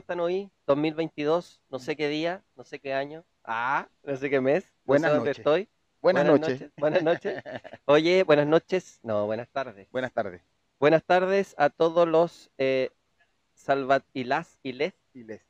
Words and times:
están 0.00 0.20
hoy? 0.20 0.50
2022, 0.66 1.60
no 1.70 1.78
sé 1.78 1.96
qué 1.96 2.08
día, 2.08 2.42
no 2.56 2.64
sé 2.64 2.78
qué 2.80 2.92
año. 2.94 3.24
Ah, 3.44 3.88
no 4.02 4.16
sé 4.16 4.28
qué 4.28 4.40
mes. 4.40 4.64
no 4.64 4.70
Buenas 4.84 5.10
sé 5.10 5.14
dónde 5.16 5.30
noches. 5.30 5.38
estoy. 5.38 5.68
Buenas, 6.02 6.24
noches. 6.24 6.70
Buenas 6.78 7.02
noches. 7.02 7.42
Oye, 7.84 8.22
buenas 8.24 8.46
noches. 8.46 9.00
No, 9.02 9.26
buenas 9.26 9.48
tardes. 9.50 9.88
Buenas 9.90 10.12
tardes. 10.12 10.42
Buenas 10.78 11.04
tardes 11.04 11.54
a 11.58 11.68
todos 11.68 12.08
los 12.08 12.50
eh, 12.56 12.90
salvat 13.54 14.02
y 14.14 14.24
las 14.24 14.58
y 14.62 14.72
les 14.72 14.94
Y 15.12 15.24
les. 15.24 15.42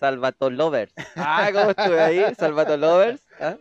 Salvatolovers. 0.00 0.94
Ah, 1.16 1.50
¿cómo 1.52 1.70
estuve 1.70 2.00
ahí? 2.00 2.34
Salvatolovers. 2.34 3.26
¿Ah? 3.38 3.58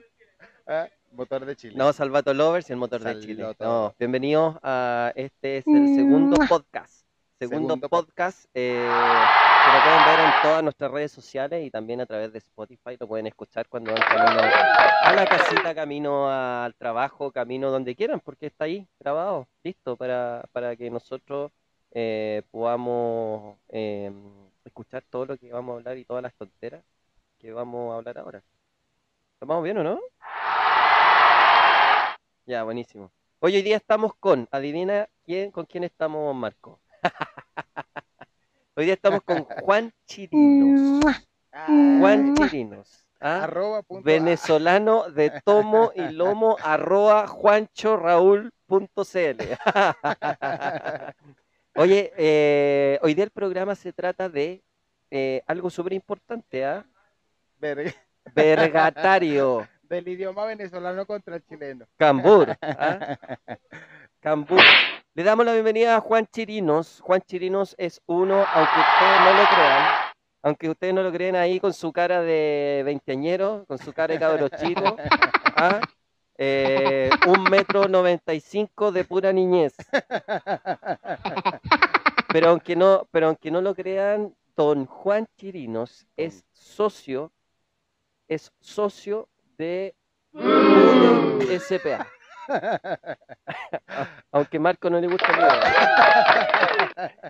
Ah, 0.66 0.88
motor 1.12 1.45
de 1.45 1.55
Chile. 1.58 1.76
No, 1.77 1.91
Salvatolovers 1.91 2.70
y 2.70 2.73
el 2.73 2.80
motor 2.80 3.02
de 3.02 3.20
Chile. 3.20 3.55
No, 3.59 3.94
bienvenidos 3.99 4.58
a 4.63 5.12
este 5.16 5.58
es 5.58 5.67
el 5.67 5.95
segundo 5.95 6.38
podcast. 6.48 7.03
Segundo, 7.40 7.73
Segundo 7.73 7.90
podcast 7.90 8.45
eh, 8.53 8.88
que 9.63 9.72
lo 9.72 9.81
pueden 9.81 10.05
ver 10.05 10.20
en 10.20 10.34
todas 10.41 10.63
nuestras 10.63 10.91
redes 10.91 11.12
sociales 11.12 11.66
y 11.66 11.72
también 11.72 12.02
a 12.02 12.05
través 12.05 12.34
de 12.34 12.40
Spotify. 12.40 12.98
Lo 12.99 13.08
pueden 13.08 13.27
escuchar 13.27 13.67
cuando 13.70 13.94
van 13.94 14.02
camino 14.02 14.41
a 14.41 15.13
la 15.13 15.26
casita, 15.26 15.73
camino 15.73 16.30
al 16.30 16.76
trabajo, 16.76 17.31
camino 17.31 17.72
donde 17.72 17.95
quieran, 17.95 18.20
porque 18.20 18.48
está 18.48 18.66
ahí 18.66 18.88
grabado, 18.99 19.48
listo, 19.63 19.95
para, 19.95 20.44
para 20.52 20.76
que 20.76 20.89
nosotros 20.89 21.52
eh, 21.91 22.44
podamos 22.52 23.58
eh, 23.70 24.12
escuchar 24.66 25.03
todo 25.09 25.27
lo 25.27 25.38
que 25.38 25.53
vamos 25.53 25.73
a 25.73 25.77
hablar 25.77 25.98
y 25.98 26.03
todas 26.03 26.23
las 26.23 26.34
tonteras 26.34 26.84
que 27.39 27.53
vamos 27.53 27.94
a 27.94 27.98
hablar 27.98 28.17
ahora. 28.17 28.44
¿Estamos 29.36 29.64
bien 29.64 29.77
o 29.77 29.84
no? 29.84 30.00
Ya, 32.45 32.64
buenísimo. 32.64 33.11
Hoy, 33.39 33.56
hoy 33.56 33.61
día 33.61 33.78
estamos 33.78 34.14
con, 34.16 34.47
adivina 34.52 35.08
quién, 35.23 35.52
con 35.52 35.66
quién 35.66 35.86
estamos, 35.86 36.36
Marco. 36.36 36.83
Hoy 38.75 38.85
día 38.85 38.95
estamos 38.95 39.21
con 39.21 39.43
Juan 39.66 39.93
Chirinos. 40.07 41.05
Ay, 41.52 41.97
Juan 41.99 42.33
Chirinos. 42.35 43.05
¿ah? 43.19 43.43
Arroba 43.43 43.83
punto 43.83 44.02
A. 44.02 44.05
Venezolano 44.11 45.11
de 45.11 45.41
tomo 45.45 45.91
y 45.95 46.02
lomo 46.11 46.57
arroba 46.63 47.27
juanchoraúl.cl. 47.27 48.49
Oye, 51.75 52.13
eh, 52.17 52.99
hoy 53.03 53.13
día 53.13 53.25
el 53.25 53.31
programa 53.31 53.75
se 53.75 53.94
trata 53.94 54.27
de 54.29 54.63
eh, 55.11 55.44
algo 55.45 55.69
súper 55.69 55.94
importante, 55.94 56.66
¿ah? 56.66 56.83
Verga. 57.59 57.94
Vergatario, 58.33 59.67
Del 59.83 60.07
idioma 60.07 60.45
venezolano 60.45 61.05
contra 61.05 61.35
el 61.35 61.45
chileno. 61.45 61.85
cambur, 61.97 62.57
¿ah? 62.61 63.17
Cambur. 64.19 64.59
Le 65.16 65.23
damos 65.23 65.45
la 65.45 65.53
bienvenida 65.53 65.95
a 65.95 66.02
Juan 66.02 66.25
Chirinos. 66.25 67.00
Juan 67.02 67.22
Chirinos 67.22 67.75
es 67.78 68.02
uno, 68.08 68.33
aunque 68.56 68.80
ustedes 68.80 69.19
no 69.22 69.31
lo 69.31 69.45
crean, 69.45 69.83
aunque 70.42 70.69
ustedes 70.72 70.92
no 70.95 71.03
lo 71.03 71.11
creen 71.11 71.36
ahí 71.36 71.59
con 71.59 71.72
su 71.72 71.94
cara 71.94 72.23
de 72.23 72.81
veinteañero, 72.83 73.64
con 73.67 73.78
su 73.78 73.94
cara 73.94 74.16
de 74.16 74.19
cabro 74.19 74.50
chico, 74.50 74.95
¿ah? 75.56 75.81
Eh, 76.36 77.11
un 77.28 77.44
metro 77.44 77.88
noventa 77.88 78.34
y 78.34 78.39
cinco 78.39 78.91
de 78.91 79.03
pura 79.03 79.31
niñez. 79.31 79.75
Pero 82.30 82.50
aunque 82.50 82.75
no, 82.75 83.08
pero 83.11 83.28
aunque 83.28 83.52
no 83.52 83.61
lo 83.61 83.75
crean, 83.75 84.34
don 84.56 84.88
Juan 84.88 85.28
Chirinos 85.38 86.08
es 86.17 86.44
socio, 86.53 87.31
es 88.28 88.52
socio 88.61 89.30
de 89.59 89.94
SPA. 91.59 92.08
Aunque 94.31 94.59
Marco 94.59 94.89
no 94.89 94.99
le 94.99 95.08
gusta 95.08 95.31
idea. 95.31 97.22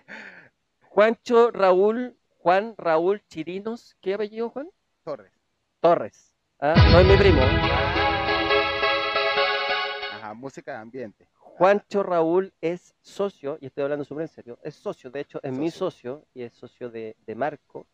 Juancho 0.89 1.51
Raúl, 1.51 2.17
Juan 2.39 2.75
Raúl 2.77 3.21
Chirinos, 3.27 3.95
¿qué 4.01 4.13
apellido 4.15 4.49
Juan? 4.49 4.69
Torres. 5.03 5.33
Torres. 5.79 6.35
¿ah? 6.59 6.75
No 6.91 6.99
es 6.99 7.05
mi 7.05 7.17
primo. 7.17 7.41
Ajá, 10.13 10.33
música 10.33 10.73
de 10.73 10.77
ambiente. 10.79 11.27
Juancho 11.35 12.03
Raúl 12.03 12.53
es 12.61 12.95
socio, 13.01 13.57
y 13.61 13.67
estoy 13.67 13.83
hablando 13.83 14.05
súper 14.05 14.23
en 14.23 14.27
serio, 14.29 14.59
es 14.63 14.75
socio, 14.75 15.11
de 15.11 15.19
hecho, 15.19 15.39
es 15.43 15.51
mi 15.51 15.69
Socio. 15.69 16.15
socio 16.15 16.27
y 16.33 16.43
es 16.43 16.53
socio 16.53 16.89
de, 16.89 17.15
de 17.25 17.35
Marco 17.35 17.87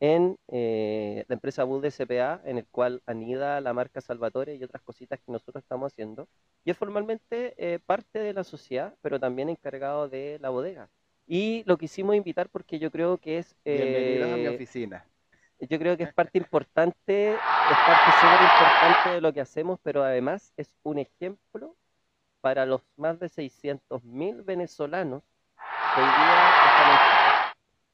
en 0.00 0.38
eh, 0.48 1.24
la 1.28 1.34
empresa 1.34 1.64
Bud 1.64 1.84
SPA, 1.86 2.40
en 2.44 2.58
el 2.58 2.66
cual 2.68 3.02
anida 3.06 3.60
la 3.60 3.72
marca 3.72 4.00
Salvatore 4.00 4.56
y 4.56 4.62
otras 4.64 4.82
cositas 4.82 5.20
que 5.20 5.32
nosotros 5.32 5.62
estamos 5.62 5.92
haciendo. 5.92 6.28
Y 6.64 6.70
es 6.70 6.76
formalmente 6.78 7.54
eh, 7.58 7.78
parte 7.78 8.18
de 8.18 8.34
la 8.34 8.44
sociedad, 8.44 8.96
pero 9.00 9.18
también 9.20 9.48
encargado 9.48 10.08
de 10.08 10.38
la 10.40 10.50
bodega. 10.50 10.90
Y 11.26 11.64
lo 11.66 11.78
quisimos 11.78 12.14
invitar 12.16 12.50
porque 12.50 12.78
yo 12.78 12.90
creo 12.90 13.18
que 13.18 13.38
es... 13.38 13.56
Bienvenidos 13.64 14.30
a 14.32 14.36
mi 14.36 14.44
eh, 14.44 14.48
oficina. 14.48 15.06
yo 15.60 15.78
creo 15.78 15.96
que 15.96 16.04
es 16.04 16.10
parte 16.10 16.38
importante, 16.38 17.44
es 17.66 17.80
parte 17.80 18.12
súper 18.12 18.42
importante 18.42 19.08
de 19.08 19.20
lo 19.20 19.32
que 19.32 19.40
hacemos, 19.40 19.80
pero 19.82 20.02
además 20.04 20.52
es 20.56 20.72
un 20.82 20.98
ejemplo 20.98 21.76
para 22.40 22.66
los 22.66 22.82
más 22.96 23.18
de 23.20 23.28
600.000 23.28 24.42
venezolanos 24.44 25.22
que 25.92 26.00
hoy 26.00 26.12
día. 26.12 26.56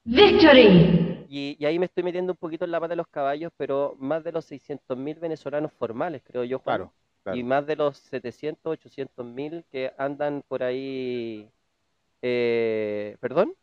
Victory! 0.05 1.27
Y, 1.29 1.57
y 1.59 1.65
ahí 1.65 1.79
me 1.79 1.87
estoy 1.87 2.03
metiendo 2.03 2.33
un 2.33 2.37
poquito 2.37 2.65
en 2.65 2.71
la 2.71 2.81
pata 2.81 2.91
de 2.91 2.97
los 2.97 3.07
caballos, 3.09 3.53
pero 3.57 3.97
más 3.99 4.23
de 4.25 4.33
los 4.33 4.45
600.000 4.45 5.19
venezolanos 5.19 5.73
formales, 5.73 6.23
creo 6.25 6.45
yo, 6.45 6.59
Juan, 6.59 6.77
Claro, 6.77 6.93
claro. 7.23 7.39
y 7.39 7.43
más 7.43 7.67
de 7.67 7.77
los 7.77 7.97
700, 7.97 8.73
800.000 8.73 9.65
que 9.71 9.93
andan 9.97 10.43
por 10.47 10.63
ahí, 10.63 11.49
eh, 12.21 13.17
¿perdón? 13.21 13.55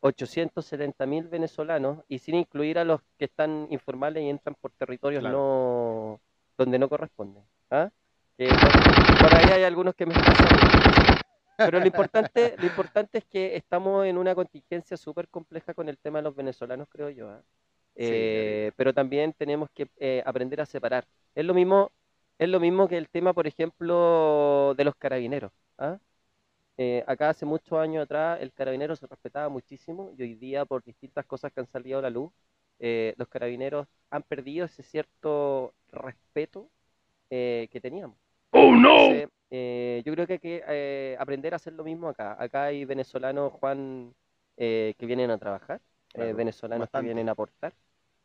870.000 0.00 1.28
venezolanos, 1.28 2.04
y 2.08 2.18
sin 2.18 2.34
incluir 2.36 2.78
a 2.78 2.84
los 2.84 3.00
que 3.18 3.24
están 3.24 3.66
informales 3.70 4.22
y 4.22 4.28
entran 4.28 4.54
por 4.60 4.70
territorios 4.70 5.20
Claro. 5.20 5.36
no 5.38 6.20
donde 6.56 6.78
no 6.78 6.88
corresponden. 6.88 7.42
¿ah? 7.70 7.90
Por, 8.36 9.22
por 9.22 9.34
ahí 9.34 9.50
hay 9.50 9.64
algunos 9.64 9.94
que 9.94 10.06
me 10.06 10.12
están. 10.14 11.03
Pero 11.62 11.80
lo 11.80 11.86
importante, 11.86 12.56
lo 12.58 12.66
importante 12.66 13.18
es 13.18 13.24
que 13.24 13.56
estamos 13.56 14.06
en 14.06 14.18
una 14.18 14.34
contingencia 14.34 14.96
súper 14.96 15.28
compleja 15.28 15.74
con 15.74 15.88
el 15.88 15.98
tema 15.98 16.18
de 16.18 16.24
los 16.24 16.36
venezolanos, 16.36 16.88
creo 16.90 17.10
yo. 17.10 17.30
¿ah? 17.30 17.42
Sí, 18.00 18.14
Eh, 18.56 18.72
pero 18.76 18.92
también 18.94 19.32
tenemos 19.34 19.70
que 19.74 19.88
eh, 19.98 20.22
aprender 20.26 20.60
a 20.60 20.66
separar. 20.66 21.06
Es 21.34 21.44
lo 21.44 21.54
mismo, 21.54 21.92
es 22.38 22.48
lo 22.48 22.60
mismo 22.60 22.88
que 22.88 22.98
el 22.98 23.08
tema, 23.08 23.32
por 23.34 23.46
ejemplo, 23.46 24.74
de 24.76 24.84
los 24.84 24.96
carabineros. 24.96 25.52
¿ah? 25.78 25.98
Eh, 26.78 27.04
acá 27.06 27.30
hace 27.30 27.46
muchos 27.46 27.78
años 27.78 28.04
atrás 28.04 28.40
el 28.42 28.52
carabinero 28.52 28.96
se 28.96 29.06
respetaba 29.06 29.48
muchísimo 29.48 30.12
y 30.18 30.22
hoy 30.22 30.34
día 30.34 30.64
por 30.64 30.82
distintas 30.84 31.24
cosas 31.26 31.52
que 31.52 31.60
han 31.60 31.66
salido 31.68 31.98
a 32.00 32.02
la 32.02 32.10
luz, 32.10 32.32
los 33.16 33.28
carabineros 33.28 33.86
han 34.10 34.22
perdido 34.24 34.66
ese 34.66 34.82
cierto 34.82 35.74
respeto 35.92 36.70
que 37.30 37.80
teníamos. 37.82 38.18
Entonces, 38.54 39.28
eh, 39.50 40.02
yo 40.04 40.12
creo 40.14 40.26
que 40.26 40.32
hay 40.34 40.38
que 40.38 40.62
eh, 40.68 41.16
aprender 41.18 41.52
a 41.52 41.56
hacer 41.56 41.72
lo 41.72 41.84
mismo 41.84 42.08
acá. 42.08 42.36
Acá 42.38 42.64
hay 42.64 42.84
venezolanos, 42.84 43.52
Juan, 43.54 44.14
eh, 44.56 44.94
que 44.98 45.06
vienen 45.06 45.30
a 45.30 45.38
trabajar, 45.38 45.80
Claro, 46.12 46.36
venezolanos 46.36 46.86
bastante. 46.86 47.02
que 47.04 47.08
vienen 47.08 47.28
a 47.28 47.32
aportar, 47.32 47.72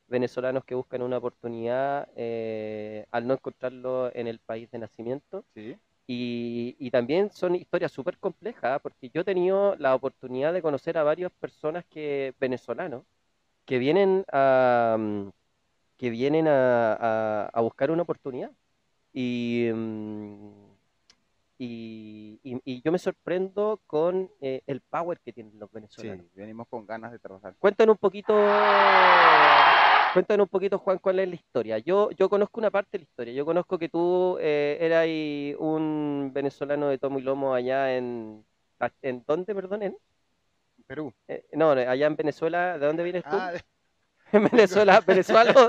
venezolanos 0.07 0.63
que 0.65 0.75
buscan 0.75 1.01
una 1.01 1.17
oportunidad 1.17 2.07
al 3.11 3.27
no 3.27 3.33
encontrarlo 3.33 4.11
en 4.15 4.27
el 4.27 4.39
país 4.39 4.69
de 4.71 4.79
nacimiento. 4.79 5.45
Sí. 5.55 5.75
Y, 6.07 6.75
y 6.79 6.89
también 6.91 7.29
son 7.31 7.55
historias 7.55 7.91
súper 7.91 8.17
complejas, 8.17 8.63
¿ah? 8.63 8.79
porque 8.79 9.09
yo 9.11 9.21
he 9.21 9.23
tenido 9.23 9.75
la 9.75 9.93
oportunidad 9.93 10.53
de 10.53 10.61
conocer 10.63 10.97
a 10.97 11.03
varias 11.03 11.31
personas 11.33 11.85
que, 11.85 12.33
venezolanos 12.39 13.03
que 13.65 13.77
vienen 13.79 14.25
a, 14.31 14.97
mm, 14.99 15.29
que 15.97 16.09
vienen 16.11 16.47
a, 16.47 16.93
a- 16.95 17.49
a 17.53 17.61
buscar 17.61 17.91
una 17.91 18.03
oportunidad. 18.03 18.51
Y, 19.13 19.69
mm, 19.73 20.69
y, 21.57 22.39
y- 22.43 22.61
y 22.63 22.81
yo 22.81 22.91
me 22.91 22.99
sorprendo 22.99 23.81
con 23.85 24.31
eh, 24.39 24.61
el 24.65 24.79
power 24.81 25.19
que 25.19 25.33
tienen 25.33 25.59
los 25.59 25.69
Sí, 25.69 25.75
venezolanos. 25.75 26.25
venimos 26.35 26.67
con 26.69 26.85
ganas 26.85 27.11
de 27.11 27.19
trabajar. 27.19 27.53
Cuéntanos 27.59 27.95
un 27.95 27.97
poquito, 27.97 28.33
cuéntanos 30.13 30.45
un 30.45 30.49
poquito, 30.49 30.79
Juan, 30.79 30.99
cuál 30.99 31.19
es 31.19 31.27
la 31.27 31.35
historia. 31.35 31.77
Yo, 31.79 32.11
yo 32.11 32.29
conozco 32.29 32.59
una 32.61 32.71
parte 32.71 32.91
de 32.93 32.99
la 32.99 33.03
historia. 33.03 33.33
Yo 33.33 33.45
conozco 33.45 33.77
que 33.77 33.89
tú 33.89 34.37
eh, 34.39 34.77
eras 34.79 35.05
un 35.59 36.31
venezolano 36.33 36.87
de 36.87 36.97
tomo 36.97 37.19
y 37.19 37.23
lomo 37.23 37.53
allá 37.53 37.93
en, 37.97 38.45
¿en 39.01 39.23
dónde, 39.27 39.53
perdón? 39.53 39.83
¿En? 39.83 39.97
Perú. 40.87 41.13
Eh, 41.27 41.45
no, 41.53 41.71
allá 41.71 42.07
en 42.07 42.15
Venezuela. 42.15 42.77
¿De 42.79 42.85
dónde 42.85 43.03
vienes 43.03 43.23
tú? 43.23 43.35
Ah, 43.37 43.51
de- 43.51 43.61
En 44.31 44.43
Venezuela, 44.43 45.01
Venezuela. 45.07 45.51
no, 45.53 45.67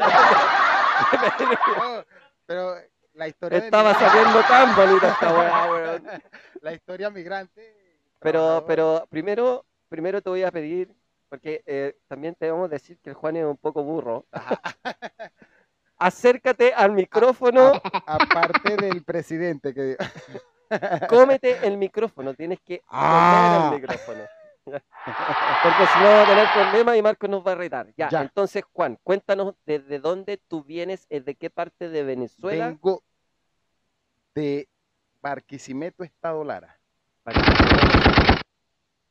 pero 2.47 2.75
la 3.21 3.29
historia 3.29 3.59
Estaba 3.59 3.93
saliendo 3.95 4.41
tan 4.49 4.75
bonita 4.75 5.09
esta 5.11 5.39
weá, 5.39 5.71
weón. 5.71 6.05
La 6.63 6.73
historia 6.73 7.11
migrante. 7.11 7.77
Pero, 8.19 8.65
pero 8.67 9.07
primero, 9.11 9.65
primero 9.91 10.23
te 10.23 10.31
voy 10.31 10.43
a 10.43 10.51
pedir, 10.51 10.91
porque 11.29 11.63
eh, 11.67 11.97
también 12.09 12.35
te 12.35 12.51
vamos 12.51 12.67
a 12.67 12.69
decir 12.69 12.99
que 13.03 13.11
el 13.11 13.15
Juan 13.15 13.37
es 13.37 13.45
un 13.45 13.57
poco 13.59 13.83
burro. 13.83 14.25
Acércate 15.99 16.73
al 16.73 16.93
micrófono, 16.93 17.73
Aparte 18.07 18.77
del 18.77 19.05
presidente 19.05 19.75
que. 19.75 19.97
cómete 21.09 21.67
el 21.67 21.77
micrófono, 21.77 22.33
tienes 22.33 22.59
que 22.61 22.79
comer 22.79 22.91
Ah. 22.91 23.71
el 23.75 23.81
micrófono. 23.81 24.23
Porque 24.65 25.87
si 25.93 25.99
no 25.99 26.05
va 26.05 26.23
a 26.23 26.27
tener 26.27 26.47
problemas 26.55 26.97
y 26.97 27.03
Marco 27.03 27.29
nos 27.29 27.47
va 27.47 27.53
a 27.53 27.55
retar. 27.57 27.89
Ya, 27.99 28.09
Ya. 28.09 28.23
entonces 28.23 28.63
Juan, 28.73 28.99
cuéntanos 29.03 29.55
desde 29.67 29.99
dónde 29.99 30.39
tú 30.39 30.63
vienes, 30.65 31.07
eh, 31.11 31.21
de 31.21 31.35
qué 31.35 31.51
parte 31.51 31.89
de 31.91 32.03
Venezuela. 32.03 32.69
Vengo 32.69 33.03
de 34.35 34.69
Barquisimeto, 35.21 36.05
Estado 36.05 36.45
Lara. 36.45 36.79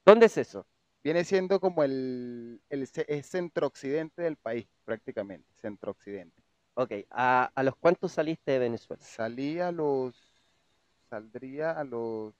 ¿Dónde 0.05 0.25
es 0.25 0.37
eso? 0.37 0.65
Viene 1.03 1.23
siendo 1.23 1.59
como 1.59 1.83
el, 1.83 2.61
el 2.69 2.87
ce- 2.87 3.05
es 3.07 3.27
centro-occidente 3.27 4.21
del 4.21 4.35
país, 4.35 4.67
prácticamente, 4.83 5.47
centro-occidente. 5.55 6.41
Ok, 6.75 6.91
¿a, 7.09 7.51
a 7.53 7.63
los 7.63 7.75
cuántos 7.77 8.13
saliste 8.13 8.51
de 8.51 8.59
Venezuela? 8.59 9.01
Salí 9.03 9.59
a 9.59 9.71
los, 9.71 10.15
saldría 11.09 11.71
a 11.71 11.83
los 11.83 12.33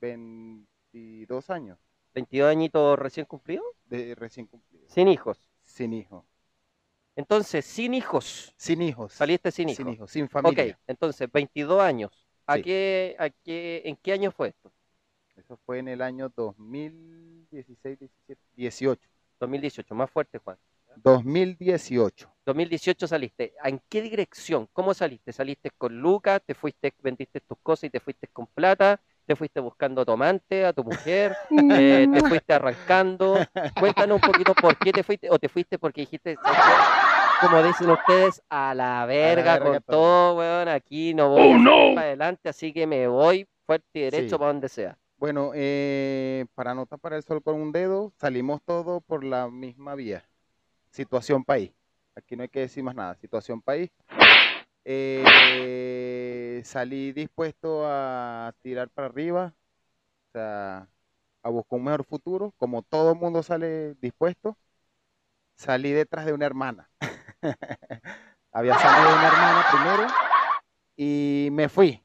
22 0.00 1.50
años 1.50 1.78
¿22 2.14 2.48
añitos 2.50 2.98
recién 2.98 3.26
cumplidos? 3.26 3.64
de 3.86 4.14
recién 4.14 4.46
cumplido, 4.46 4.86
Sin 4.88 5.08
hijos. 5.08 5.38
sin 5.62 5.92
hijo, 5.92 6.26
Entonces, 7.16 7.64
sin 7.64 7.94
hijos. 7.94 8.52
sin 8.56 8.82
hijos, 8.82 9.12
Saliste 9.12 9.50
sin 9.52 9.68
hijos. 9.68 9.76
sin 9.76 9.88
hijos, 9.94 10.10
sin 10.10 10.24
Ok, 10.24 10.30
familia. 10.30 10.78
entonces, 10.86 11.30
22 11.30 11.80
años. 11.80 12.10
¿A 12.46 12.56
Sí. 12.56 12.62
qué, 12.62 13.16
a 13.18 13.30
qué, 13.30 13.82
¿En 13.84 13.96
qué 13.96 14.12
año 14.12 14.30
fue 14.32 14.48
esto? 14.48 14.72
Eso 15.36 15.58
fue 15.64 15.78
en 15.78 15.88
el 15.88 16.02
año 16.02 16.28
2016, 16.36 17.98
17, 17.98 18.40
18, 18.56 19.08
2018, 19.40 19.94
más 19.94 20.10
fuerte, 20.10 20.38
Juan. 20.38 20.56
2018. 20.96 22.30
2018 22.46 23.06
saliste. 23.08 23.54
¿En 23.64 23.80
qué 23.88 24.02
dirección? 24.02 24.68
¿Cómo 24.72 24.92
saliste? 24.94 25.32
¿Saliste 25.32 25.70
con 25.70 25.98
Lucas? 26.00 26.40
¿Te 26.46 26.54
fuiste, 26.54 26.92
vendiste 27.02 27.40
tus 27.40 27.58
cosas 27.62 27.84
y 27.84 27.90
te 27.90 28.00
fuiste 28.00 28.28
con 28.28 28.46
plata? 28.46 29.00
¿Te 29.26 29.34
fuiste 29.34 29.58
buscando 29.60 30.04
tomante 30.04 30.64
a 30.66 30.72
tu 30.72 30.84
mujer? 30.84 31.34
Eh, 31.50 32.06
¿Te 32.12 32.20
fuiste 32.28 32.52
arrancando? 32.52 33.44
Cuéntanos 33.80 34.20
un 34.22 34.30
poquito 34.32 34.54
por 34.54 34.76
qué 34.78 34.92
te 34.92 35.02
fuiste 35.02 35.30
o 35.30 35.38
te 35.38 35.48
fuiste 35.48 35.78
porque 35.78 36.02
dijiste. 36.02 36.36
Como 37.48 37.62
dicen 37.62 37.90
ustedes, 37.90 38.42
a 38.48 38.74
la 38.74 39.04
verga, 39.06 39.58
verga 39.58 39.58
con 39.64 39.82
todo. 39.82 39.96
todo, 39.98 40.36
weón, 40.38 40.68
aquí 40.68 41.14
no 41.14 41.28
voy 41.30 41.52
a 41.52 41.58
seguir 41.58 41.94
para 41.94 42.06
adelante, 42.06 42.48
así 42.48 42.72
que 42.72 42.86
me 42.86 43.06
voy 43.08 43.46
fuerte 43.66 43.86
y 43.94 44.00
derecho 44.02 44.36
Sí. 44.36 44.38
para 44.38 44.52
donde 44.52 44.68
sea. 44.68 44.98
Bueno, 45.16 45.52
eh, 45.54 46.46
para 46.54 46.74
no 46.74 46.86
tapar 46.86 47.14
el 47.14 47.22
sol 47.22 47.42
con 47.42 47.54
un 47.54 47.72
dedo, 47.72 48.12
salimos 48.18 48.60
todos 48.64 49.02
por 49.04 49.24
la 49.24 49.48
misma 49.48 49.94
vía. 49.94 50.24
Situación 50.90 51.44
país. 51.44 51.72
Aquí 52.16 52.36
no 52.36 52.42
hay 52.42 52.48
que 52.48 52.60
decir 52.60 52.82
más 52.84 52.94
nada. 52.94 53.14
Situación 53.16 53.60
país. 53.62 53.90
Eh, 54.84 56.60
salí 56.64 57.12
dispuesto 57.12 57.82
a 57.86 58.52
tirar 58.62 58.90
para 58.90 59.08
arriba, 59.08 59.54
o 59.54 60.30
sea, 60.32 60.88
a 61.42 61.48
buscar 61.48 61.78
un 61.78 61.84
mejor 61.84 62.04
futuro, 62.04 62.52
como 62.58 62.82
todo 62.82 63.12
el 63.12 63.18
mundo 63.18 63.42
sale 63.42 63.94
dispuesto. 63.94 64.56
Salí 65.56 65.92
detrás 65.92 66.26
de 66.26 66.32
una 66.32 66.46
hermana. 66.46 66.90
Había 68.52 68.78
salido 68.78 69.14
una 69.16 69.26
hermana 69.26 69.64
primero 69.72 70.06
y 70.96 71.48
me 71.52 71.68
fui. 71.68 72.02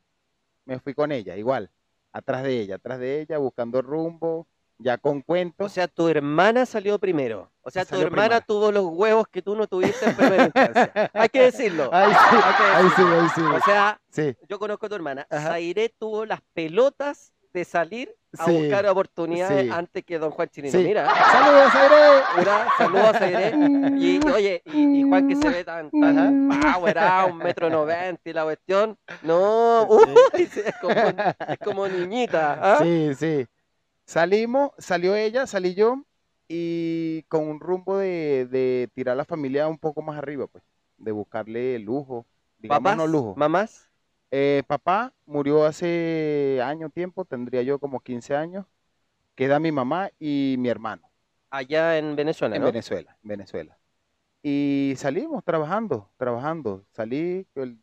Me 0.65 0.79
fui 0.79 0.93
con 0.93 1.11
ella, 1.11 1.35
igual 1.35 1.71
atrás 2.11 2.43
de 2.43 2.59
ella, 2.59 2.75
atrás 2.75 2.99
de 2.99 3.21
ella, 3.21 3.37
buscando 3.37 3.81
rumbo, 3.81 4.47
ya 4.77 4.97
con 4.97 5.21
cuentos. 5.21 5.65
O 5.65 5.69
sea, 5.69 5.87
tu 5.87 6.07
hermana 6.07 6.65
salió 6.65 6.99
primero. 6.99 7.51
O 7.61 7.69
sea, 7.69 7.85
tu 7.85 7.95
hermana 7.95 8.41
tuvo 8.41 8.71
los 8.71 8.85
huevos 8.85 9.27
que 9.27 9.41
tú 9.41 9.55
no 9.55 9.67
tuviste 9.67 10.05
en 10.09 10.15
primera 10.15 10.43
instancia. 10.55 11.11
Hay 11.13 11.29
que 11.29 11.41
decirlo. 11.41 11.89
Ahí 11.93 12.11
sí, 12.11 12.35
ahí 12.73 12.89
sí, 12.95 13.03
decirlo. 13.03 13.19
ahí 13.21 13.29
sí. 13.35 13.41
O 13.41 13.59
sea, 13.65 14.01
Sí, 14.09 14.35
yo 14.47 14.57
conozco 14.59 14.85
a 14.85 14.89
tu 14.89 14.95
hermana. 14.95 15.27
Ajá. 15.29 15.49
Zaire 15.49 15.89
tuvo 15.89 16.25
las 16.25 16.41
pelotas 16.53 17.33
de 17.53 17.65
salir 17.65 18.15
a 18.37 18.45
Sí, 18.45 18.51
buscar 18.51 18.85
oportunidades 18.87 19.65
sí. 19.65 19.71
antes 19.71 20.05
que 20.05 20.19
don 20.19 20.29
Juan 20.31 20.49
Chirino. 20.49 20.71
Sí. 20.77 20.85
Mira, 20.85 21.09
¡Saludos, 21.15 21.75
Aire! 21.75 22.23
mira, 22.37 22.67
saludos 22.77 23.05
a 23.05 23.13
Zaire. 23.19 23.53
Y, 23.97 24.19
oye, 24.27 24.61
y, 24.65 24.99
y 24.99 25.03
Juan 25.03 25.27
que 25.27 25.35
se 25.35 25.49
ve 25.49 25.63
tan, 25.63 25.89
tan 25.89 26.49
power, 26.61 26.99
ah, 26.99 27.27
un 27.31 27.37
metro 27.37 27.69
noventa 27.71 28.29
y 28.29 28.33
la 28.33 28.43
cuestión. 28.43 28.97
No, 29.23 29.87
uy, 29.89 30.13
es, 30.33 30.75
como, 30.79 30.93
es 30.93 31.59
como 31.63 31.87
niñita. 31.87 32.59
¿ah? 32.61 32.79
Sí, 32.81 33.15
sí. 33.15 33.47
Salimos, 34.05 34.71
salió 34.77 35.15
ella, 35.15 35.47
salí 35.47 35.73
yo, 35.73 36.03
y 36.47 37.23
con 37.29 37.47
un 37.47 37.59
rumbo 37.59 37.97
de, 37.97 38.47
de 38.49 38.89
tirar 38.93 39.13
a 39.13 39.17
la 39.17 39.25
familia 39.25 39.67
un 39.67 39.77
poco 39.79 40.01
más 40.01 40.17
arriba, 40.17 40.47
pues, 40.47 40.63
de 40.97 41.11
buscarle 41.11 41.79
lujo, 41.79 42.25
digamos 42.59 42.83
¿Papás? 42.83 42.97
no 42.97 43.07
lujo. 43.07 43.33
¿Mamás? 43.35 43.88
Eh, 44.31 44.63
papá 44.67 45.13
murió 45.25 45.65
hace 45.65 46.61
año 46.63 46.89
tiempo, 46.89 47.25
tendría 47.25 47.63
yo 47.63 47.79
como 47.79 47.99
15 48.01 48.35
años. 48.35 48.65
Queda 49.35 49.59
mi 49.59 49.71
mamá 49.73 50.11
y 50.19 50.55
mi 50.59 50.69
hermano. 50.69 51.11
Allá 51.51 51.97
en 51.99 52.15
Venezuela, 52.15 52.57
En 52.57 52.63
¿no? 52.63 52.71
Venezuela, 52.71 53.17
en 53.23 53.29
Venezuela. 53.29 53.79
Y 54.43 54.95
salimos 54.97 55.43
trabajando, 55.45 56.11
trabajando. 56.17 56.85
Salí, 56.91 57.47
el, 57.55 57.79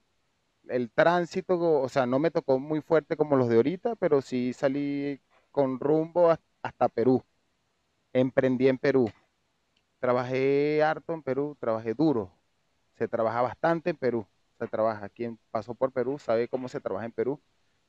el 0.69 0.91
tránsito, 0.93 1.59
o 1.83 1.89
sea, 1.89 2.07
no 2.07 2.19
me 2.21 2.31
tocó 2.33 2.59
muy 2.61 2.83
fuerte 2.83 3.17
como 3.17 3.37
los 3.37 3.49
de 3.49 3.57
ahorita, 3.57 3.97
pero 3.97 4.23
sí 4.23 4.53
salí 4.55 5.21
con 5.53 5.81
rumbo 5.81 6.31
has- 6.31 6.41
hasta 6.63 6.89
Perú. 6.89 7.25
Emprendí 8.13 8.69
en 8.69 8.79
Perú. 8.79 9.11
Trabajé 10.01 10.83
harto 10.85 11.15
en 11.15 11.23
Perú, 11.23 11.57
trabajé 11.61 11.95
duro. 11.95 12.33
Se 12.95 13.09
trabaja 13.09 13.43
bastante 13.43 13.91
en 13.91 13.97
Perú. 13.99 14.27
Se 14.59 14.67
trabaja. 14.67 15.09
Quien 15.09 15.39
pasó 15.51 15.75
por 15.75 15.93
Perú 15.93 16.19
sabe 16.19 16.49
cómo 16.49 16.69
se 16.69 16.81
trabaja 16.81 17.07
en 17.07 17.13
Perú. 17.13 17.41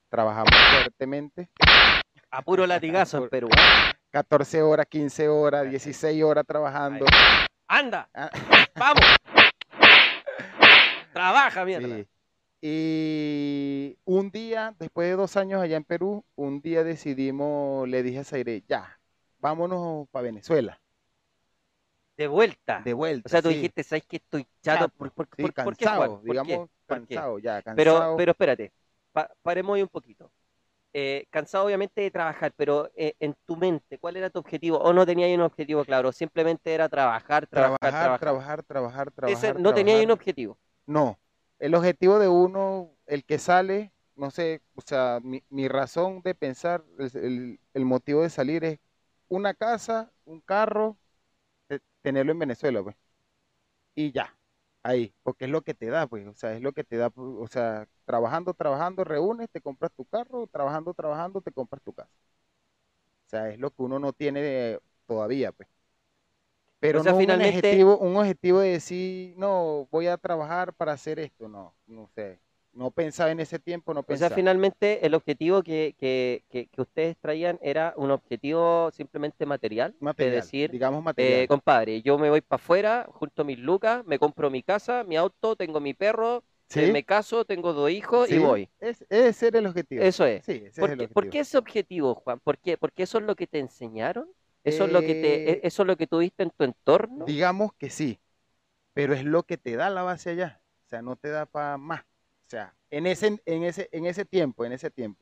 Trabajamos 0.09 0.51
fuertemente. 0.73 1.49
A 2.31 2.41
puro 2.41 2.65
latigazo 2.67 3.23
en 3.23 3.29
Perú. 3.29 3.49
14 4.11 4.61
horas, 4.61 4.85
15 4.87 5.29
horas, 5.29 5.69
16 5.69 6.23
horas 6.23 6.45
trabajando. 6.45 7.05
¡Anda! 7.67 8.09
Ah. 8.13 8.29
¡Vamos! 8.75 9.03
Trabaja, 11.13 11.65
mierda. 11.65 11.95
Sí. 11.95 12.07
Y 12.61 13.97
un 14.05 14.31
día, 14.31 14.75
después 14.79 15.07
de 15.07 15.15
dos 15.15 15.37
años 15.37 15.61
allá 15.61 15.77
en 15.77 15.83
Perú, 15.83 16.25
un 16.35 16.61
día 16.61 16.83
decidimos, 16.83 17.87
le 17.87 18.01
dije 18.01 18.19
a 18.19 18.23
Zaire, 18.23 18.63
ya, 18.67 18.99
vámonos 19.37 20.07
para 20.09 20.23
Venezuela, 20.23 20.81
De 22.17 22.27
vuelta. 22.27 22.83
de 22.83 22.93
vuelta. 22.93 23.27
o 23.27 23.29
sea, 23.29 23.41
tú 23.41 23.49
sí, 23.49 23.49
dijiste, 23.49 23.83
¿sabes 23.83 24.05
que 24.05 24.17
estoy 24.17 24.47
chato? 24.61 24.89
¿Por, 24.89 25.11
por, 25.11 25.27
sí, 25.37 25.49
por- 25.49 25.53
por 25.55 25.75
qué, 25.75 25.87
cansado, 25.87 25.89
Juan? 25.89 26.21
¿Por 26.25 26.39
qué? 26.39 26.61
digamos, 26.61 26.69
¿Por 26.85 27.01
qué? 27.03 27.25
cansado 27.25 27.39
ya, 27.39 27.61
Pero, 27.73 28.07
cansado. 28.09 28.15
pero 28.15 28.31
espérate, 28.31 28.73
pa- 29.11 29.31
paremos 29.43 29.75
ahí 29.75 29.81
un 29.83 29.87
poquito. 29.89 30.31
Eh, 30.93 31.27
cansado 31.31 31.65
obviamente 31.67 32.01
de 32.01 32.11
trabajar, 32.11 32.53
pero 32.57 32.91
eh, 32.95 33.15
en 33.19 33.35
tu 33.45 33.55
mente, 33.57 33.99
¿cuál 33.99 34.17
era 34.17 34.29
tu 34.31 34.39
objetivo? 34.39 34.79
¿O 34.79 34.93
no 34.93 35.05
tenías 35.05 35.31
un 35.35 35.41
objetivo 35.43 35.85
claro? 35.85 36.11
Simplemente 36.13 36.73
era 36.73 36.89
trabajar, 36.89 37.47
trabajar, 37.47 37.97
trabajar, 37.97 38.15
trabajar. 38.17 38.63
trabajar, 38.63 38.63
trabajar, 38.65 39.11
Ese- 39.25 39.53
no 39.59 39.73
tenías 39.73 40.03
un 40.05 40.11
objetivo. 40.11 40.59
No, 40.85 41.19
el 41.59 41.75
objetivo 41.75 42.19
de 42.19 42.27
uno, 42.29 42.91
el 43.05 43.25
que 43.25 43.37
sale, 43.39 43.93
no 44.15 44.31
sé, 44.31 44.61
o 44.75 44.81
sea, 44.81 45.19
mi, 45.23 45.43
mi 45.49 45.67
razón 45.67 46.21
de 46.23 46.35
pensar, 46.35 46.83
el, 46.99 47.11
el- 47.23 47.59
el 47.73 47.85
motivo 47.85 48.21
de 48.23 48.29
salir 48.29 48.63
es 48.63 48.79
una 49.27 49.53
casa, 49.53 50.11
un 50.25 50.41
carro, 50.41 50.97
tenerlo 52.07 52.31
en 52.33 52.39
Venezuela, 52.39 52.83
pues. 52.83 52.95
Y 53.95 54.11
ya, 54.11 54.37
ahí, 54.83 55.13
porque 55.23 55.45
es 55.45 55.51
lo 55.51 55.61
que 55.63 55.73
te 55.73 55.87
da, 55.87 56.07
pues, 56.07 56.27
o 56.27 56.33
sea, 56.35 56.53
es 56.55 56.61
lo 56.61 56.71
que 56.73 56.83
te 56.83 56.97
da, 56.97 57.09
pues, 57.09 57.27
o 57.39 57.47
sea, 57.47 57.87
trabajando, 58.05 58.53
trabajando, 58.53 59.03
reúnes, 59.03 59.49
te 59.51 59.61
compras 59.61 59.91
tu 59.93 60.05
carro, 60.05 60.47
trabajando, 60.47 60.93
trabajando, 60.93 61.41
te 61.41 61.51
compras 61.51 61.81
tu 61.83 61.93
casa. 61.93 62.11
O 63.25 63.29
sea, 63.29 63.49
es 63.49 63.59
lo 63.59 63.71
que 63.71 63.83
uno 63.83 63.99
no 63.99 64.13
tiene 64.13 64.41
de- 64.41 64.79
todavía, 65.05 65.51
pues. 65.51 65.69
Pero 66.79 66.99
O 66.99 67.03
sea, 67.03 67.11
no 67.13 67.19
finalmente- 67.19 67.57
un 67.57 67.89
objetivo, 67.89 67.97
un 67.99 68.15
objetivo 68.17 68.59
de 68.59 68.69
decir, 68.71 69.33
no, 69.37 69.87
voy 69.91 70.07
a 70.07 70.17
trabajar 70.17 70.73
para 70.73 70.93
hacer 70.93 71.19
esto, 71.19 71.47
no, 71.47 71.75
no 71.87 72.07
sé. 72.15 72.39
No 72.77 72.91
pensaba 72.91 73.31
en 73.31 73.41
ese 73.41 73.59
tiempo, 73.59 73.93
no 73.93 74.03
O 74.09 74.15
sea, 74.15 74.29
pensaba. 74.29 74.29
finalmente 74.29 75.05
el 75.05 75.13
objetivo 75.15 75.63
que, 75.63 75.95
que, 75.99 76.43
que, 76.49 76.67
que 76.67 76.81
ustedes 76.81 77.17
traían 77.17 77.59
era 77.61 77.93
un 77.97 78.11
objetivo 78.11 78.89
simplemente 78.91 79.45
material. 79.45 79.95
material, 79.99 80.17
Es 80.17 80.31
decir, 80.31 80.75
digamos 80.75 81.03
material. 81.03 81.43
Eh, 81.43 81.45
compadre, 81.49 82.01
yo 82.03 82.17
me 82.19 82.29
voy 82.29 82.41
para 82.41 82.61
afuera, 82.61 83.07
junto 83.11 83.41
a 83.41 83.45
mis 83.45 83.57
lucas, 83.59 84.05
me 84.05 84.19
compro 84.19 84.49
mi 84.51 84.61
casa, 84.63 85.03
mi 85.03 85.15
auto, 85.17 85.55
tengo 85.55 85.79
mi 85.79 85.93
perro, 85.95 86.43
¿Sí? 86.69 86.79
eh, 86.79 86.87
me 86.87 87.03
caso, 87.03 87.43
tengo 87.45 87.73
dos 87.73 87.89
hijos 87.89 88.29
y 88.29 88.37
voy. 88.37 88.69
es- 88.79 89.05
ese 89.09 89.47
era 89.47 89.59
el 89.59 89.67
objetivo. 89.67 90.11
Eso 90.11 90.25
es. 90.25 90.43
Sí, 90.45 90.63
ese 90.65 90.69
¿Por 90.77 90.87
es 90.87 90.93
el 90.93 91.01
qué, 91.01 91.07
objetivo. 91.07 91.15
por 91.15 91.27
qué 91.27 91.39
ese 91.39 91.57
objetivo, 91.57 92.15
Juan? 92.15 92.39
¿Por 92.39 92.57
qué? 92.59 92.77
¿Porque 92.77 93.03
eso 93.03 93.17
es 93.17 93.23
lo 93.25 93.35
que 93.35 93.47
te 93.47 93.59
enseñaron? 93.59 94.29
¿Eso 94.63 94.85
es 94.85 94.89
lo 94.91 95.03
que 95.03 95.15
te, 95.15 95.41
Eh, 95.43 95.59
eso 95.67 95.83
es 95.83 95.87
lo 95.87 95.97
que 95.97 96.07
tuviste 96.07 96.43
en 96.43 96.51
tu 96.51 96.63
entorno? 96.63 97.35
Digamos 97.35 97.73
que 97.73 97.89
sí, 97.89 98.19
pero 98.93 99.13
es 99.13 99.25
lo 99.25 99.43
que 99.45 99.57
te 99.57 99.75
da 99.77 99.89
la 99.91 100.03
base 100.03 100.31
allá. 100.31 100.61
O 100.85 100.89
sea, 100.89 101.01
no 101.03 101.15
te 101.17 101.29
da 101.29 101.45
para 101.47 101.77
más. 101.77 102.05
O 102.47 102.49
sea, 102.49 102.73
en 102.89 103.05
ese, 103.07 103.41
en 103.45 103.63
ese, 103.63 103.89
en 103.91 104.05
ese 104.05 104.25
tiempo, 104.25 104.65
en 104.65 104.71
ese 104.71 104.89
tiempo, 104.89 105.21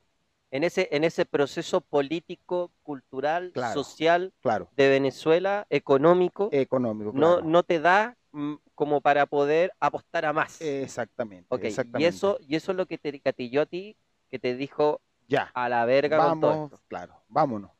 En 0.51 0.63
ese, 0.63 0.87
en 0.91 1.03
ese 1.03 1.25
proceso 1.25 1.81
político, 1.81 2.71
cultural, 2.83 3.51
Claro. 3.53 3.73
social 3.73 4.33
claro, 4.41 4.69
de 4.75 4.89
Venezuela, 4.89 5.65
económico, 5.69 6.49
económico. 6.51 7.11
no, 7.11 7.35
claro. 7.37 7.47
no 7.47 7.63
te 7.63 7.79
da 7.79 8.17
mm, 8.31 8.55
como 8.75 9.01
para 9.01 9.25
poder 9.25 9.73
apostar 9.79 10.25
a 10.25 10.33
más. 10.33 10.59
Exactamente, 10.61 11.47
Ok, 11.49 11.65
y 11.97 12.05
eso, 12.05 12.37
y 12.41 12.55
eso 12.55 12.71
es 12.71 12.77
lo 12.77 12.85
que 12.85 12.97
te 12.97 13.11
gatilló 13.23 13.61
a 13.61 13.65
ti, 13.65 13.97
que 14.29 14.39
te 14.39 14.55
dijo 14.55 15.01
ya, 15.27 15.53
a 15.53 15.69
la 15.69 15.85
verga 15.85 16.21
con 16.21 16.39
todo 16.39 16.51
vamos, 16.51 16.65
esto. 16.65 16.81
claro, 16.87 17.23
vámonos. 17.27 17.71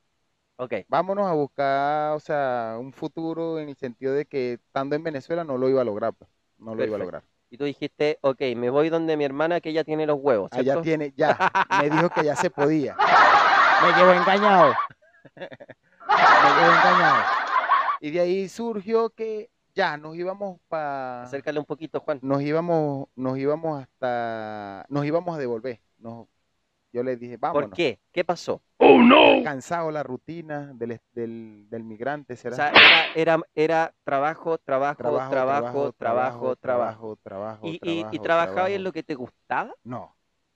Ok, 0.58 0.74
Vámonos 0.88 1.28
a 1.28 1.34
buscar, 1.34 2.14
o 2.16 2.20
sea, 2.20 2.78
un 2.80 2.94
futuro 2.94 3.60
en 3.60 3.70
el 3.70 3.78
sentido 3.78 4.14
de 4.14 4.26
que 4.26 4.54
estando 4.54 4.96
en 4.96 5.04
Venezuela 5.04 5.44
no 5.44 5.58
lo 5.58 5.70
iba 5.70 5.82
a 5.82 5.86
lograr, 5.86 6.14
pues, 6.14 6.30
no 6.58 6.76
lo 6.76 6.86
iba 6.86 6.96
a 6.98 7.00
lograr. 7.00 7.24
Y 7.56 7.58
tú 7.58 7.64
dijiste, 7.64 8.20
ok, 8.20 8.42
me 8.58 8.70
voy 8.70 8.90
donde 8.90 9.16
mi 9.16 9.24
hermana 9.24 9.62
que 9.62 9.70
ella 9.70 9.86
tiene 9.86 10.06
los 10.06 10.20
huevos, 10.20 10.50
Allá 10.52 10.64
¿cierto? 10.64 10.82
tiene, 10.82 11.14
ya, 11.16 11.38
me 11.82 11.90
dijo 11.90 12.10
que 12.10 12.26
ya 12.26 12.36
se 12.36 12.50
podía. 12.50 12.98
Me 13.82 13.94
llevó 13.94 14.12
engañado. 14.12 14.74
Me 15.36 15.48
llevó 15.48 16.72
engañado. 16.72 17.24
Y 18.02 18.12
de 18.12 18.20
ahí 18.20 18.50
surgió 18.50 19.10
que 19.10 19.50
ya 19.74 19.98
nos 19.98 20.16
íbamos 20.16 20.60
para, 20.68 21.24
Acércale 21.24 21.60
un 21.60 21.66
poquito, 21.66 22.00
Juan. 22.02 22.20
nos 22.22 22.42
íbamos, 22.42 23.08
nos 23.16 23.38
íbamos 23.38 23.82
hasta, 23.82 24.86
nos 24.90 25.06
íbamos 25.06 25.36
a 25.36 25.40
devolver. 25.40 25.82
Nos, 25.98 26.28
yo 26.96 27.04
le 27.04 27.18
dije, 27.18 27.38
vámonos. 27.38 27.70
¿Por 27.70 27.74
qué? 27.76 28.00
¿Qué 28.12 28.24
pasó? 28.24 28.62
Cansado 29.44 29.92
la 29.92 30.04
rutina 30.04 30.74
del, 30.74 31.00
del, 31.14 31.68
del 31.70 31.84
migrante, 31.84 32.36
O 32.36 32.38
será. 32.42 32.56
sea, 32.56 32.70
era, 32.74 33.10
era, 33.14 33.40
era 33.54 33.96
trabajo, 34.04 34.58
trabajo, 34.58 35.22
trabajo, 35.22 35.32
trabajo, 35.32 35.92
trabajo, 35.94 36.56
trabajo, 36.56 37.16
trabajo, 37.18 37.68
¿Y, 37.68 37.80
y, 37.84 38.00
y 38.12 38.20
trabajo, 38.20 38.24
trabajaba 38.24 38.70
en 38.70 38.84
lo 38.84 38.92
que 38.92 39.04
te 39.04 39.16
gustaba? 39.16 39.74
No, 39.84 40.16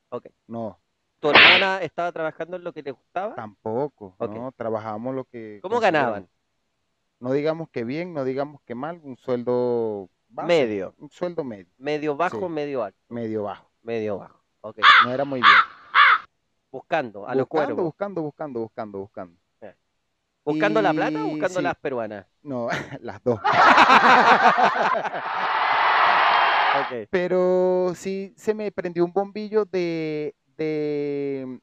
Ok. 0.10 0.28
no, 0.48 0.80
¿Tu 1.20 1.30
hermana 1.30 1.82
estaba 1.82 2.12
trabajando 2.12 2.58
en 2.58 2.64
lo 2.64 2.74
que 2.74 2.84
te 2.84 2.92
gustaba? 2.92 3.36
tampoco, 3.36 4.16
Ok. 4.20 4.36
no, 4.36 4.52
trabajábamos 4.56 5.16
lo 5.16 5.26
que 5.26 5.60
¿Cómo 5.62 5.80
ganaban? 5.80 6.30
No 7.20 7.34
digamos 7.34 7.70
que 7.70 7.84
bien, 7.84 8.14
no 8.14 8.24
digamos 8.26 8.62
que 8.64 8.76
mal, 8.76 9.00
un 9.04 9.18
sueldo 9.18 10.10
base, 10.30 10.56
Medio. 10.56 10.96
un 10.98 11.10
sueldo 11.10 11.44
medio, 11.44 11.68
Medio 11.78 12.16
bajo, 12.16 12.48
Sí. 12.48 12.54
medio 12.54 12.84
alto. 12.84 13.00
medio 13.10 13.44
bajo. 13.44 13.72
Medio 13.84 14.18
bajo. 14.18 14.46
Ok. 14.62 14.80
No 15.00 15.12
era 15.12 15.26
muy 15.26 15.44
bien. 15.44 15.69
Buscando, 16.72 17.28
a 17.28 17.36
los 17.36 17.48
buscando, 17.48 17.48
cuervos. 17.48 17.86
buscando, 17.86 18.22
buscando, 18.22 18.60
buscando, 18.62 19.00
buscando. 19.00 19.40
¿Buscando 20.46 20.82
la 20.82 20.94
plata 20.94 21.26
o 21.26 21.28
buscando 21.28 21.60
sí. 21.60 21.64
las 21.64 21.76
peruanas? 21.78 22.26
No, 22.42 22.70
las 23.02 23.22
dos. 23.24 23.40
Pero 27.10 27.94
sí 27.96 28.34
se 28.38 28.54
me 28.54 28.72
prendió 28.72 29.04
un 29.06 29.14
bombillo 29.14 29.66
de, 29.66 30.36
de 30.58 31.60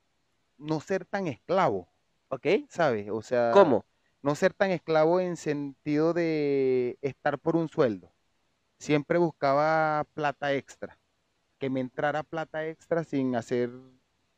no 0.58 0.80
ser 0.80 1.04
tan 1.06 1.26
esclavo, 1.26 1.88
¿Ok? 2.28 2.46
¿sabes? 2.68 3.08
O 3.10 3.22
sea, 3.22 3.50
¿Cómo? 3.52 3.84
no 4.22 4.34
ser 4.34 4.52
tan 4.54 4.70
esclavo 4.70 5.20
en 5.20 5.36
sentido 5.36 6.12
de 6.12 6.98
estar 7.02 7.38
por 7.38 7.56
un 7.56 7.68
sueldo. 7.68 8.12
Siempre 8.78 9.18
buscaba 9.18 10.04
plata 10.14 10.52
extra, 10.54 10.98
que 11.58 11.70
me 11.70 11.80
entrara 11.80 12.22
plata 12.22 12.66
extra 12.66 13.04
sin 13.04 13.36
hacer, 13.36 13.70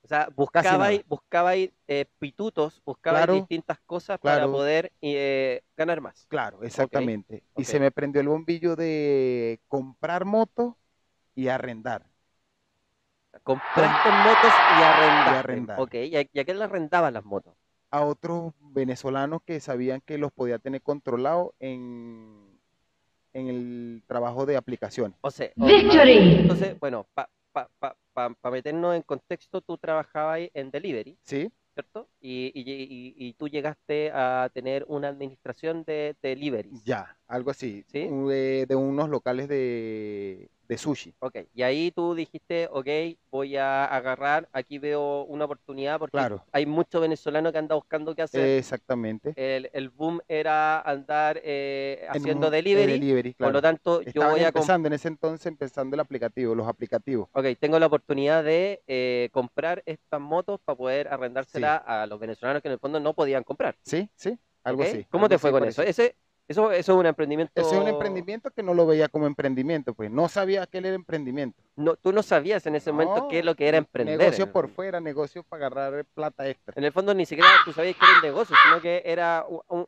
O 0.09 0.11
sea, 0.11 0.29
buscabais, 0.35 1.01
nada. 1.01 1.05
buscabais 1.07 1.71
eh, 1.87 2.07
pitutos, 2.19 2.81
buscabais 2.83 3.27
Claro, 3.27 3.35
distintas 3.35 3.79
cosas 3.81 4.19
para 4.19 4.47
poder 4.49 4.91
eh, 5.03 5.63
ganar 5.77 6.01
más. 6.01 6.27
claro, 6.29 6.63
exactamente. 6.63 7.45
Y 7.57 7.65
se 7.65 7.79
me 7.79 7.91
prendió 7.91 8.21
el 8.23 8.29
bombillo 8.29 8.75
de 8.75 9.61
comprar 9.69 10.25
moto 10.25 10.79
y 11.35 11.49
arrendar. 11.49 12.07
Compraste 13.43 14.13
motos 14.13 14.63
y 14.67 14.83
arrendaste. 14.83 15.33
Y 15.33 15.35
arrendar. 15.35 15.81
Ok, 15.81 15.95
¿y 15.95 16.17
a, 16.17 16.23
y 16.33 16.39
a 16.41 16.45
quién 16.45 16.59
le 16.59 16.65
arrendaban 16.65 17.15
las 17.15 17.25
motos? 17.25 17.55
a 17.91 18.05
otros 18.05 18.53
venezolanos 18.61 19.43
que 19.45 19.61
sabían 19.61 20.01
que 20.05 20.19
los 20.19 20.33
podía 20.33 20.59
tener 20.59 20.83
controlados 20.83 21.53
en, 21.59 22.61
en 23.33 23.49
el 23.49 24.05
trabajo 24.07 24.47
de 24.47 24.57
aplicaciones. 24.57 25.19
O 25.21 25.31
sea, 25.31 25.51
Victory. 25.57 26.19
entonces, 26.41 26.79
bueno, 26.81 27.07
para 27.15 27.31
pa, 27.53 27.69
pa, 27.79 27.97
pa- 28.19 28.35
pa 28.43 28.51
meternos 28.51 28.97
en 28.97 29.03
contexto, 29.03 29.61
tú 29.61 29.79
trabajabas 29.79 30.41
en 30.55 30.71
delivery, 30.71 31.17
¿Sí? 31.23 31.51
¿cierto? 31.75 32.09
Y, 32.21 32.51
y- 32.55 32.63
y- 32.73 33.29
y 33.29 33.35
tú 33.35 33.49
llegaste 33.49 34.11
a 34.13 34.51
tener 34.53 34.85
una 34.89 35.09
administración 35.09 35.85
de 35.85 36.17
deliveries. 36.23 36.83
Ya, 36.85 37.17
algo 37.29 37.51
así. 37.51 37.85
¿Sí? 37.93 38.09
De, 38.09 38.67
de 38.67 38.77
unos 38.77 39.09
locales 39.09 39.49
de, 39.49 40.51
de 40.69 40.77
sushi. 40.79 41.15
Ok, 41.21 41.37
y 41.55 41.63
ahí 41.63 41.91
tú 41.91 42.15
dijiste, 42.15 42.69
ok, 42.71 42.87
voy 43.31 43.57
a 43.57 43.87
agarrar, 43.87 44.49
aquí 44.53 44.79
veo 44.79 45.23
una 45.25 45.47
oportunidad 45.47 45.99
porque 45.99 46.13
Claro. 46.13 46.45
hay 46.53 46.67
muchos 46.67 47.01
venezolanos 47.01 47.53
que 47.53 47.59
andan 47.59 47.79
buscando 47.79 48.15
qué 48.15 48.23
hacer. 48.23 48.47
Exactamente. 48.59 49.33
el, 49.37 49.71
el 49.73 49.89
boom 49.89 50.21
era 50.29 50.81
andar 50.81 51.41
eh, 51.43 52.01
En 52.03 52.11
haciendo 52.11 52.47
un- 52.49 52.53
delivery, 52.53 52.87
de 52.87 52.99
delivery, 52.99 53.33
por 53.33 53.47
lo 53.47 53.61
claro. 53.61 53.63
tanto 53.63 54.03
yo 54.03 54.29
voy 54.31 54.41
a... 54.41 54.49
empezando 54.49 54.89
en 54.89 54.93
ese 54.93 55.09
entonces, 55.09 55.47
empezando 55.47 55.95
el 55.97 56.01
aplicativo, 56.01 56.55
los 56.55 56.69
aplicativos. 56.69 57.29
Ok, 57.33 57.47
tengo 57.59 57.79
la 57.79 57.87
oportunidad 57.87 58.45
de 58.45 58.83
eh, 58.87 59.31
comprar 59.33 59.83
estas 59.87 60.21
motos 60.21 60.61
para 60.65 60.77
poder 60.77 61.09
arrendárselas 61.09 61.83
a 61.87 62.07
los 62.07 62.21
venezolanos 62.21 62.61
que 62.61 62.69
en 62.69 62.73
el 62.73 62.79
fondo 62.79 63.01
no 63.01 63.15
podían 63.15 63.43
comprar. 63.43 63.77
¿Sí? 63.83 64.09
¿Sí? 64.15 64.39
Algo 64.65 64.83
así. 64.83 65.05
¿Cómo 65.11 65.25
algo 65.25 65.35
te 65.35 65.39
fue 65.39 65.51
con 65.51 65.65
eso? 65.65 65.83
Ese, 65.83 66.15
eso? 66.49 66.73
Eso 66.73 66.93
es 66.93 66.99
un 66.99 67.07
emprendimiento... 67.07 67.53
Ese 67.55 67.75
es 67.75 67.81
un 67.81 67.89
emprendimiento 67.89 68.51
que 68.51 68.63
no 68.63 68.75
lo 68.75 68.87
veía 68.87 69.09
como 69.09 69.27
emprendimiento, 69.27 69.95
pues 69.95 70.11
no 70.11 70.29
sabía 70.29 70.67
que 70.67 70.79
él 70.79 70.87
era 70.87 70.95
emprendimiento. 70.95 71.63
No, 71.77 71.97
tú 71.97 72.13
no 72.13 72.23
sabías 72.23 72.67
en 72.67 72.75
ese 72.75 72.91
momento 72.91 73.29
qué 73.29 73.41
es 73.41 73.45
lo 73.45 73.55
que 73.55 73.69
era 73.69 73.79
emprender. 73.79 74.19
Negocio 74.19 74.51
por 74.51 74.69
fuera, 74.69 75.01
negocio 75.01 75.43
para 75.43 75.67
agarrar 75.67 76.05
plata 76.07 76.49
extra. 76.49 76.75
En 76.77 76.85
el 76.85 76.93
fondo 76.93 77.15
ni 77.15 77.27
siquiera 77.27 77.51
tú 77.65 77.73
sabías 77.73 77.97
que 77.97 78.05
era 78.05 78.15
un 78.15 78.23
negocio, 78.23 78.57
sino 78.65 78.81
que 78.81 79.03
era 79.05 79.45
un, 79.69 79.87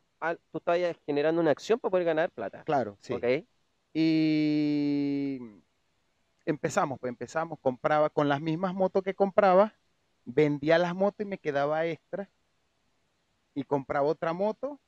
tú 0.51 0.57
estabas 0.57 0.95
generando 1.05 1.41
una 1.41 1.51
acción 1.51 1.79
para 1.79 1.91
poder 1.91 2.05
ganar 2.05 2.29
plata. 2.29 2.63
Claro, 2.63 2.97
sí. 3.01 3.13
¿ok? 3.13 3.25
Y 3.93 5.39
empezamos, 6.45 6.99
pues 6.99 7.09
empezamos, 7.09 7.59
compraba 7.59 8.09
con 8.09 8.29
las 8.29 8.39
mismas 8.39 8.73
motos 8.73 9.03
que 9.03 9.13
compraba, 9.13 9.73
vendía 10.23 10.77
las 10.77 10.95
motos 10.95 11.25
y 11.25 11.29
me 11.29 11.37
quedaba 11.37 11.85
extra 11.85 12.29
y 13.53 13.63
compraba 13.63 14.07
otra 14.07 14.31
moto 14.33 14.79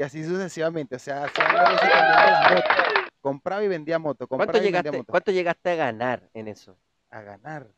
y 0.00 0.02
así 0.02 0.24
sucesivamente. 0.24 0.96
O 0.96 0.98
sea, 0.98 1.24
hacía 1.24 1.44
motos. 2.48 2.64
Compraba 3.20 3.62
y 3.62 3.68
vendía 3.68 3.98
moto, 3.98 4.26
compraba 4.26 4.50
¿Cuánto 4.52 4.58
y 4.66 4.72
vendía 4.72 4.80
llegaste, 4.80 4.98
moto. 4.98 5.10
¿Cuánto 5.12 5.30
llegaste 5.30 5.70
a 5.70 5.74
ganar 5.74 6.30
en 6.32 6.48
eso? 6.48 6.78
A 7.10 7.20
ganar. 7.20 7.68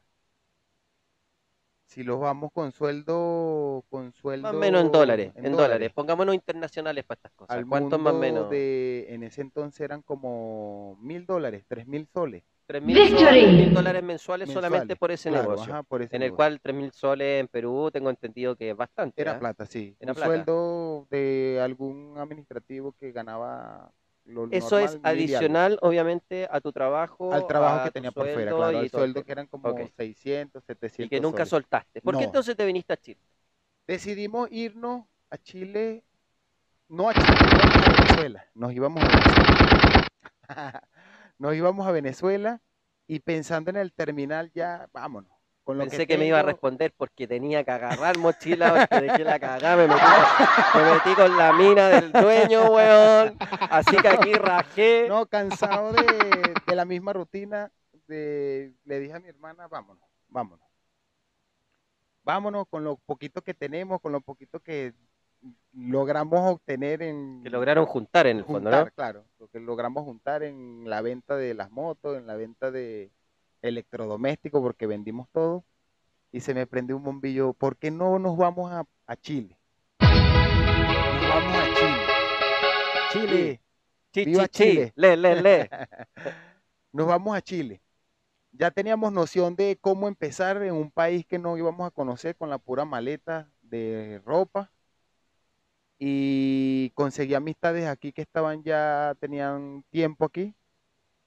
Si 1.93 2.03
los 2.03 2.19
vamos 2.19 2.51
con 2.53 2.73
sueldo, 2.73 3.85
con 3.91 4.15
sueldo. 4.15 4.49
Más 4.49 4.55
o 4.55 4.59
menos 4.59 4.81
en 4.81 4.91
dólares, 4.91 5.33
en, 5.35 5.53
dólares. 5.53 5.93
Pongámonos 5.93 6.35
internacionales 6.35 7.05
para 7.05 7.19
estas 7.19 7.33
cosas. 7.33 7.55
Al 7.55 7.67
¿Cuánto 7.67 7.99
más 7.99 8.15
o 8.15 8.19
menos? 8.19 8.49
de, 8.49 9.09
en 9.11 9.23
ese 9.23 9.43
entonces 9.43 9.83
eran 9.83 10.01
como 10.01 10.97
mil 11.03 11.27
dólares, 11.27 11.65
tres 11.69 11.87
mil 11.87 12.07
soles. 12.07 12.45
Tres 12.65 12.83
mil 12.83 13.75
dólares 13.75 14.03
mensuales 14.03 14.49
solamente 14.49 14.95
mensuales. 14.95 14.99
por 14.99 15.11
ese 15.11 15.29
Claro, 15.29 15.51
negocio. 15.51 15.73
ajá, 15.75 15.83
por 15.83 16.01
ese 16.01 16.17
en 16.17 16.23
el 16.23 16.27
negocio. 16.29 16.37
cual 16.37 16.61
tres 16.63 16.77
mil 16.77 16.93
soles 16.93 17.41
en 17.41 17.49
Perú 17.49 17.91
tengo 17.93 18.09
entendido 18.09 18.57
que 18.57 18.71
es 18.71 18.77
bastante. 18.77 19.21
Era 19.21 19.33
¿ah? 19.33 19.39
plata, 19.39 19.67
sí. 19.67 19.95
Era 20.01 20.13
un 20.13 20.17
plata. 20.17 20.27
sueldo 20.33 21.07
de 21.11 21.61
algún 21.63 22.15
administrativo 22.17 22.93
que 22.93 23.13
ganaba 23.13 23.93
lo 24.25 24.47
Eso 24.47 24.79
es 24.79 24.93
normal, 24.93 25.01
adicional, 25.03 25.79
obviamente, 25.83 26.47
a 26.51 26.61
tu 26.61 26.73
trabajo. 26.73 27.33
al 27.35 27.47
trabajo 27.47 27.85
que 27.85 27.91
tenía 27.91 28.13
por 28.13 28.29
fuera, 28.29 28.53
claro, 28.55 28.81
el 28.81 28.91
sueldo 28.91 29.25
que 29.25 29.33
eran 29.33 29.47
como 29.47 29.71
Ok. 29.71 29.81
600, 29.97 30.65
700 30.65 31.07
Y 31.07 31.09
que 31.09 31.21
nunca 31.21 31.39
soles. 31.39 31.51
soltaste. 31.51 32.01
¿Por 32.03 32.17
qué 32.17 32.25
entonces 32.25 32.57
te 32.57 32.65
viniste 32.67 32.93
a 32.93 32.97
Chile? 32.97 33.21
Decidimos 33.87 34.49
irnos 34.51 35.05
a 35.31 35.39
Chile, 35.39 36.05
no 36.89 37.09
a 37.11 37.15
Chile, 37.15 37.27
a 37.85 37.93
Venezuela, 37.93 38.47
nos 38.55 38.73
íbamos 38.73 39.05
a 39.05 39.09
Venezuela. 39.09 40.09
nos 41.39 41.55
íbamos 41.55 41.87
a 41.87 41.93
Venezuela 41.93 42.61
y 43.07 43.21
pensando 43.21 43.71
en 43.71 43.77
el 43.77 43.93
terminal 43.93 44.51
ya, 44.55 44.89
vámonos. 44.93 45.33
Con 45.65 45.79
lo 45.79 45.85
Pensé 45.85 46.09
que, 46.09 46.19
me 46.19 46.27
iba 46.27 46.41
a 46.41 46.43
responder 46.43 46.93
porque 46.97 47.29
tenía 47.29 47.63
que 47.63 47.71
agarrar 47.71 48.19
mochila, 48.19 48.89
porque 48.91 49.07
dejé 49.07 49.23
la 49.23 49.39
cagada, 49.39 49.77
me 49.77 49.87
metí, 49.87 50.01
con, 50.01 50.83
me 50.83 50.93
metí 50.93 51.15
con 51.15 51.37
la 51.37 51.53
mina 51.53 51.89
del 51.89 52.11
dueño, 52.11 52.65
weón. 52.73 53.37
Así 53.71 53.97
que 53.97 54.09
aquí 54.09 54.33
rajé. 54.35 55.07
No, 55.09 55.27
cansado 55.27 55.93
de, 55.93 56.55
de 56.67 56.77
la 56.77 56.85
misma 56.85 57.13
rutina, 57.13 57.71
de, 58.09 58.75
le 58.85 58.99
dije 58.99 59.15
a 59.15 59.21
mi 59.21 59.29
hermana, 59.29 59.69
vámonos, 59.69 60.05
vámonos. 60.29 60.67
Vámonos 62.25 62.67
con 62.69 62.83
lo 62.83 62.97
poquito 62.97 63.43
que 63.43 63.55
tenemos, 63.55 64.01
con 64.01 64.11
lo 64.13 64.21
poquito 64.21 64.59
que 64.61 64.95
logramos 65.73 66.41
obtener 66.41 67.03
en... 67.03 67.43
Que 67.43 67.51
lograron 67.51 67.87
juntar 67.87 68.27
en 68.27 68.39
el 68.39 68.45
fondo, 68.45 68.71
juntar, 68.71 68.87
¿no? 68.87 68.93
claro, 68.93 69.25
lo 69.39 69.49
que 69.49 69.61
logramos 69.61 70.05
juntar 70.05 70.43
en 70.43 70.89
la 70.89 71.03
venta 71.03 71.37
de 71.37 71.55
las 71.55 71.71
motos, 71.71 72.17
en 72.17 72.27
la 72.27 72.37
venta 72.37 72.71
de 72.71 73.11
electrodomésticos, 73.63 74.61
porque 74.61 74.87
vendimos 74.87 75.29
todo, 75.33 75.65
y 76.31 76.41
se 76.41 76.55
me 76.55 76.67
prendió 76.67 76.97
un 76.97 77.05
bombillo, 77.05 77.53
¿por 77.53 77.77
qué 77.77 77.91
no 77.91 78.19
nos 78.19 78.37
vamos 78.37 78.73
a, 78.73 78.85
a 79.07 79.17
Chile? 79.17 79.59
Nos 80.01 81.29
vamos 81.29 81.57
a 81.57 81.75
Chile. 81.75 82.13
Chile. 83.13 83.61
Chi, 84.13 84.25
Viva 84.25 84.49
chi, 84.49 84.65
chi. 84.65 84.71
Chile. 84.71 84.93
Le, 84.97 85.17
le, 85.17 85.43
le. 85.43 85.71
Nos 86.93 87.07
vamos 87.07 87.37
a 87.37 87.41
Chile. 87.41 87.83
Ya 88.53 88.71
teníamos 88.71 89.13
noción 89.13 89.57
de 89.57 89.79
cómo 89.81 90.09
empezar 90.09 90.63
en 90.63 90.75
un 90.75 90.91
país 90.91 91.25
que 91.27 91.39
no 91.39 91.57
íbamos 91.57 91.87
a 91.87 91.91
conocer 91.91 92.37
con 92.37 92.51
la 92.51 92.59
pura 92.59 92.85
maleta 92.85 93.51
de 93.63 94.21
ropa. 94.25 94.71
Y 95.99 96.91
conseguí 96.95 97.35
amistades 97.35 97.87
aquí 97.87 98.13
que 98.13 98.23
estaban 98.23 98.63
ya, 98.63 99.15
tenían 99.21 99.85
tiempo 99.91 100.25
aquí 100.27 100.55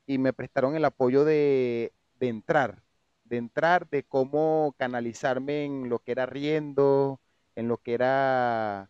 y 0.05 0.17
me 0.17 0.33
prestaron 0.33 0.75
el 0.75 0.85
apoyo 0.85 1.23
de, 1.25 1.93
de 2.25 2.29
entrar, 2.29 2.83
de 3.23 3.37
entrar, 3.37 3.87
de 3.89 4.03
cómo 4.03 4.75
canalizarme 4.77 5.65
en 5.65 5.89
lo 5.89 5.99
que 5.99 6.11
era 6.11 6.25
riendo, 6.25 7.19
en 7.55 7.67
lo 7.67 7.77
que 7.77 7.93
era 7.93 8.89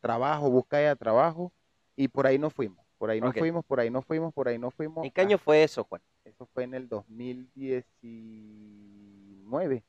trabajo, 0.00 0.50
búsqueda 0.50 0.88
de 0.88 0.96
trabajo, 0.96 1.52
y 1.94 2.08
por 2.08 2.26
ahí 2.26 2.36
nos 2.36 2.52
fuimos. 2.52 2.84
Por 2.98 3.10
ahí 3.10 3.20
nos 3.20 3.30
Ok. 3.30 3.38
fuimos, 3.38 3.64
por 3.64 3.78
ahí 3.78 3.90
nos 3.90 4.04
fuimos, 4.04 4.34
por 4.34 4.48
ahí 4.48 4.58
nos 4.58 4.74
fuimos. 4.74 5.04
¿En 5.04 5.12
qué 5.12 5.20
año 5.20 5.38
fue 5.38 5.62
eso, 5.62 5.84
Juan? 5.84 6.02
Eso 6.24 6.46
fue 6.46 6.64
en 6.64 6.74
el 6.74 6.88
2019. 6.88 9.84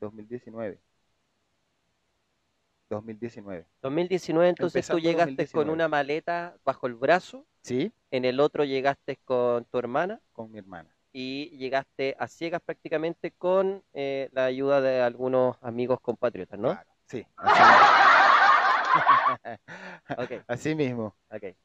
2019. 0.00 0.80
2019. 2.88 3.66
2019, 3.82 4.48
entonces 4.48 4.86
tú 4.86 4.98
llegaste 4.98 5.46
con 5.48 5.66
2019. 5.66 5.72
una 5.72 5.88
maleta 5.88 6.56
bajo 6.64 6.86
el 6.86 6.94
brazo, 6.94 7.46
Sí, 7.62 7.92
en 8.10 8.24
el 8.24 8.40
otro 8.40 8.64
llegaste 8.64 9.18
con 9.24 9.64
tu 9.64 9.78
hermana 9.78 10.20
con 10.32 10.50
mi 10.50 10.58
hermana. 10.58 10.91
Y 11.12 11.50
llegaste 11.58 12.16
a 12.18 12.26
ciegas 12.26 12.62
prácticamente 12.62 13.32
con 13.32 13.84
eh, 13.92 14.28
la 14.32 14.46
ayuda 14.46 14.80
de 14.80 15.00
algunos 15.00 15.56
amigos 15.60 16.00
compatriotas, 16.00 16.58
¿no? 16.58 16.70
Claro, 16.70 16.90
sí. 17.06 17.26
Así 17.36 17.54
mismo. 20.14 20.16
Ok, 20.18 20.44
Así 20.46 20.74
mismo. 20.74 21.16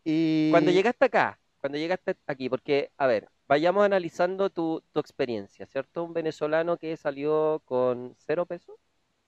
Y 0.03 0.51
Cuando 0.51 0.71
llegaste 0.71 1.05
acá, 1.05 1.39
cuando 1.59 1.77
llegaste 1.77 2.15
aquí, 2.27 2.49
porque, 2.49 2.91
a 2.97 3.07
ver, 3.07 3.29
vayamos 3.47 3.83
analizando 3.83 4.49
tu, 4.49 4.83
tu 4.91 4.99
experiencia, 4.99 5.65
¿cierto? 5.65 6.03
Un 6.03 6.13
venezolano 6.13 6.77
que 6.77 6.95
salió 6.97 7.61
con 7.65 8.15
cero 8.17 8.45
pesos 8.45 8.75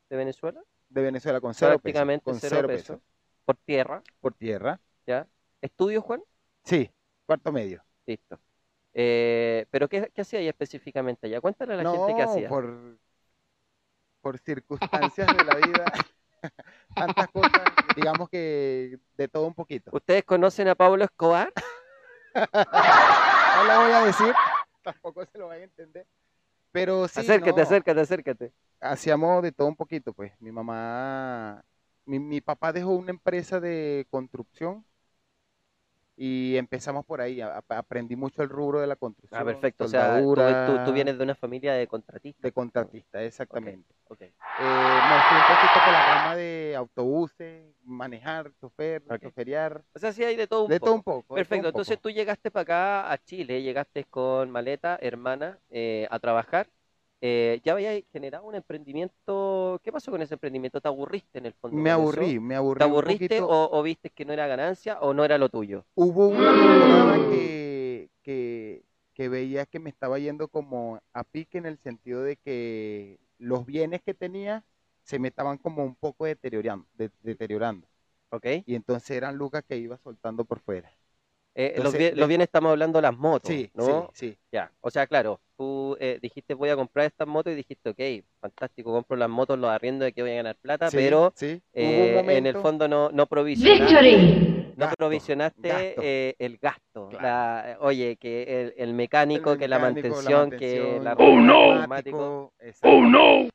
de 0.09 0.17
Venezuela, 0.17 0.61
de 0.89 1.01
Venezuela 1.01 1.39
con 1.39 1.53
cero 1.53 1.71
pesos, 1.71 1.81
prácticamente 1.81 2.23
con 2.23 2.39
cero, 2.39 2.67
pesos, 2.67 2.97
pesos. 2.97 3.01
por 3.45 3.57
tierra, 3.57 4.03
por 4.19 4.33
tierra. 4.33 4.79
¿ya? 5.05 5.27
¿Estudios, 5.61 6.03
Juan? 6.03 6.21
Sí, 6.63 6.89
cuarto 7.25 7.51
medio. 7.51 7.83
Listo. 8.05 8.39
Eh, 8.93 9.65
pero 9.69 9.87
¿qué, 9.87 10.11
qué 10.13 10.21
hacía 10.21 10.39
ahí 10.39 10.47
específicamente 10.47 11.27
allá? 11.27 11.41
Cuéntale 11.41 11.73
a 11.73 11.77
la 11.77 11.85
gente 11.85 12.15
qué 12.15 12.21
hacía. 12.21 12.49
por, 12.49 12.97
por 14.21 14.37
circunstancias 14.39 15.27
de 15.27 15.43
la 15.43 15.55
vida, 15.55 15.85
tantas 16.95 17.27
cosas, 17.29 17.61
digamos 17.95 18.29
que 18.29 18.99
de 19.15 19.27
todo 19.27 19.47
un 19.47 19.53
poquito. 19.53 19.91
¿Ustedes 19.93 20.23
conocen 20.23 20.67
a 20.67 20.75
Pablo 20.75 21.03
Escobar? 21.03 21.51
No 22.33 23.63
lo 23.63 23.81
voy 23.81 23.91
a 23.91 24.05
decir, 24.05 24.33
tampoco 24.83 25.25
se 25.25 25.37
lo 25.37 25.47
van 25.47 25.61
a 25.61 25.63
entender. 25.63 26.07
Pero 26.71 27.07
sí, 27.07 27.19
acércate, 27.21 27.61
no, 27.61 27.63
acércate, 27.63 27.99
acércate. 28.01 28.53
hacíamos 28.79 29.41
de 29.43 29.51
todo 29.51 29.67
un 29.67 29.75
poquito, 29.75 30.13
pues. 30.13 30.33
Mi 30.39 30.51
mamá, 30.51 31.63
mi, 32.05 32.19
mi 32.19 32.41
papá 32.41 32.71
dejó 32.73 32.91
una 32.91 33.11
empresa 33.11 33.59
de 33.59 34.07
construcción 34.09 34.85
y 36.21 36.57
empezamos 36.57 37.05
por 37.05 37.21
ahí. 37.21 37.39
a- 37.39 37.63
aprendí 37.69 38.17
mucho 38.17 38.43
el 38.43 38.49
rubro 38.49 38.81
de 38.81 38.87
la 38.87 38.97
construcción. 38.97 39.39
Ah, 39.41 39.45
perfecto. 39.45 39.85
O 39.85 39.87
sea, 39.87 40.19
tú, 40.19 40.35
tú- 40.35 40.85
tú 40.85 40.91
vienes 40.93 41.17
de 41.17 41.23
una 41.23 41.33
familia 41.33 41.73
de 41.73 41.87
contratistas. 41.87 42.43
de 42.43 42.51
contratista, 42.51 43.23
exactamente. 43.23 43.87
Ok. 44.09 44.23
Eh, 44.61 44.99
me 45.05 45.21
fui 45.21 45.37
un 45.37 45.45
poquito 45.45 45.81
por 45.81 45.93
la 45.93 46.01
rama 46.01 46.35
de 46.35 46.73
autobuses, 46.75 47.73
manejar, 47.85 48.51
chofer, 48.59 49.01
Ok. 49.09 49.21
choferear, 49.21 49.81
O 49.95 49.99
sea, 49.99 50.11
sí 50.11 50.21
hay 50.25 50.35
de 50.35 50.47
todo 50.47 50.63
un 50.63 50.69
de 50.69 50.79
poco. 50.81 50.85
todo 50.87 50.95
un 50.95 51.03
poco. 51.03 51.15
de 51.21 51.25
todo 51.27 51.35
Perfecto, 51.35 51.67
un 51.67 51.69
entonces 51.71 51.95
poco. 51.97 52.09
tú 52.09 52.09
llegaste 52.09 52.51
para 52.51 52.63
acá 52.63 53.11
a 53.13 53.17
Chile, 53.23 53.61
llegaste 53.61 54.03
con 54.03 54.51
maleta, 54.51 54.97
hermana, 55.01 55.59
eh, 55.69 56.05
a 56.11 56.19
trabajar. 56.19 56.67
Eh, 57.21 57.61
ya 57.63 57.73
habías 57.73 58.03
generado 58.11 58.45
un 58.45 58.55
emprendimiento. 58.55 59.79
¿Qué 59.83 59.91
pasó 59.91 60.11
con 60.11 60.21
ese 60.21 60.35
emprendimiento? 60.35 60.81
¿Te 60.81 60.87
aburriste 60.87 61.39
en 61.39 61.45
el 61.47 61.53
fondo? 61.53 61.81
Me 61.81 61.89
eso? 61.95 61.95
aburrí, 61.95 62.39
me 62.39 62.55
aburrí 62.55 62.77
¿Te 62.77 62.83
aburriste 62.83 63.41
o, 63.41 63.69
o 63.71 63.83
viste 63.83 64.09
que 64.09 64.25
no 64.25 64.33
era 64.33 64.47
ganancia 64.47 64.99
o 65.01 65.13
no 65.13 65.25
era 65.25 65.37
lo 65.37 65.49
tuyo? 65.49 65.85
Hubo 65.95 66.29
una 66.29 66.53
temporada 66.53 67.19
que, 67.19 68.09
que, 68.21 68.85
que 69.13 69.27
veía 69.29 69.65
que 69.65 69.79
me 69.79 69.89
estaba 69.89 70.17
yendo 70.19 70.47
como 70.47 71.01
a 71.13 71.23
pique 71.25 71.57
en 71.57 71.65
el 71.65 71.77
sentido 71.79 72.23
de 72.23 72.37
que 72.37 73.19
los 73.37 73.65
bienes 73.65 74.01
que 74.01 74.13
tenía 74.13 74.63
se 75.03 75.19
me 75.19 75.27
estaban 75.29 75.57
como 75.57 75.83
un 75.83 75.95
poco 75.95 76.25
deteriorando, 76.25 76.87
de- 76.93 77.11
deteriorando. 77.21 77.87
¿Ok? 78.31 78.65
Y 78.65 78.75
entonces 78.75 79.11
eran 79.11 79.37
lucas 79.37 79.63
que 79.67 79.77
iba 79.77 79.97
soltando 79.97 80.45
por 80.45 80.59
fuera. 80.61 80.91
Eh, 81.55 81.79
los, 81.81 81.95
Entonces, 81.95 81.95
bien, 81.95 82.17
los 82.17 82.27
de- 82.27 82.29
bienes 82.29 82.45
estamos 82.47 82.71
hablando 82.71 82.97
de 82.99 83.03
las 83.03 83.17
motos, 83.17 83.57
Sí, 83.57 83.71
¿no? 83.73 84.09
sí, 84.11 84.11
sí. 84.13 84.37
Ya, 84.51 84.73
o 84.81 84.89
sea, 84.91 85.07
claro, 85.07 85.41
tú 85.59 85.97
eh, 85.99 86.19
dijiste 86.21 86.53
voy 86.53 86.69
a 86.69 86.77
comprar 86.77 87.05
estas 87.05 87.27
motos 87.27 87.51
y 87.51 87.57
dijiste, 87.57 87.89
ok, 87.89 88.25
fantástico, 88.39 88.93
compro 88.93 89.17
las 89.17 89.29
motos, 89.29 89.59
los 89.59 89.69
arriendo 89.69 90.05
de 90.05 90.13
que 90.13 90.21
voy 90.21 90.31
a 90.31 90.35
ganar 90.35 90.55
plata, 90.55 90.89
Sí, 90.89 90.95
pero 90.95 91.33
sí. 91.35 91.61
Eh, 91.73 92.23
en 92.29 92.47
el 92.47 92.55
fondo 92.55 92.87
no, 92.87 93.09
no 93.11 93.25
provisionaste, 93.27 93.83
Victory! 93.85 94.63
no 94.65 94.73
Gasto, 94.77 94.95
provisionaste 94.97 95.67
gasto. 95.67 96.01
eh, 96.01 96.35
el 96.39 96.57
gasto. 96.57 97.09
Claro. 97.09 97.23
La, 97.23 97.77
oye, 97.81 98.15
que 98.15 98.61
el, 98.61 98.73
el 98.77 98.93
mecánico, 98.93 99.51
El 99.51 99.59
que 99.59 99.67
la 99.67 99.79
mantención, 99.79 100.49
que 100.51 100.99
la 101.03 101.13
Oh, 101.19 101.39
no. 101.41 101.73
Exacto. 102.61 103.01
no! 103.01 103.49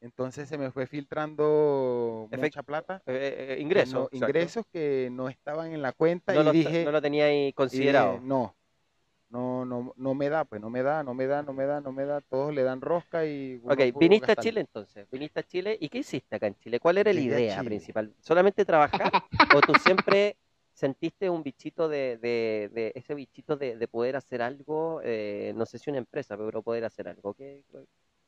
Entonces 0.00 0.48
se 0.48 0.58
me 0.58 0.70
fue 0.70 0.86
filtrando 0.86 2.26
Efect- 2.30 2.40
mucha 2.40 2.62
plata. 2.62 3.02
Eh, 3.06 3.56
eh, 3.56 3.60
ingresos. 3.60 3.94
no- 3.94 4.08
ingresos 4.12 4.64
que 4.72 5.10
no 5.12 5.28
estaban 5.28 5.72
en 5.72 5.82
la 5.82 5.92
cuenta 5.92 6.34
No 6.34 6.40
y 6.40 6.44
lo, 6.44 6.52
dije, 6.52 6.84
no 6.84 6.90
lo 6.90 7.02
tenía 7.02 7.26
ahí 7.26 7.48
y 7.48 7.52
considerado. 7.52 8.18
no, 8.22 8.56
no, 9.32 9.64
no, 9.64 9.94
no 9.96 10.14
me 10.14 10.28
da, 10.30 10.44
pues 10.44 10.60
no 10.60 10.70
me 10.70 10.82
da, 10.82 11.02
no 11.04 11.14
me 11.14 11.26
da, 11.26 11.42
no 11.42 11.52
me 11.54 11.66
da, 11.66 11.80
no 11.80 11.92
me 11.92 12.04
da, 12.06 12.20
todos 12.22 12.54
le 12.54 12.62
dan 12.62 12.80
rosca 12.80 13.26
y 13.26 13.58
Ok, 13.66 13.80
viniste 13.94 14.32
a. 14.32 14.36
Chile 14.36 14.60
entonces, 14.60 15.08
viniste 15.10 15.40
a 15.40 15.42
Chile 15.44 15.78
y 15.80 15.88
¿qué 15.88 15.98
hiciste 15.98 16.36
acá 16.36 16.46
en 16.48 16.56
Chile? 16.56 16.80
¿Cuál 16.80 16.98
era 16.98 17.12
la 17.12 17.20
Llegué 17.20 17.20
idea 17.20 17.62
principal? 17.64 18.14
¿Solamente 18.20 18.64
trabajar 18.64 19.16
o 19.48 19.62
tú 19.62 19.74
siempre 19.76 20.36
sentiste 20.74 21.30
un 21.30 21.42
bichito 21.42 21.88
de, 21.88 22.18
de, 22.18 22.70
de 22.72 22.92
ese 22.94 23.14
bichito 23.14 23.56
de, 23.56 23.76
de 23.76 23.88
poder 23.88 24.16
hacer 24.16 24.42
algo, 24.42 25.00
eh, 25.04 25.52
no 25.56 25.64
sé 25.66 25.78
si 25.78 25.90
una 25.90 25.98
empresa, 26.00 26.36
pero 26.36 26.62
poder 26.62 26.84
hacer 26.84 27.08
algo? 27.08 27.34
¿Qué, 27.34 27.62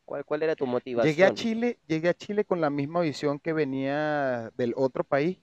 cuál, 0.05 0.25
cuál 0.25 0.43
era 0.43 0.57
tu 0.57 0.67
motivación? 0.67 1.03
Llegué 1.03 1.25
a 1.25 1.31
Chile, 1.31 1.79
llegué 1.87 2.09
a 2.09 2.15
Chile 2.15 2.45
con 2.45 2.61
la 2.61 2.71
misma 2.71 3.01
visión 3.01 3.39
que 3.41 3.53
venía 3.53 4.51
del 4.57 4.73
otro 4.77 5.05
país, 5.05 5.39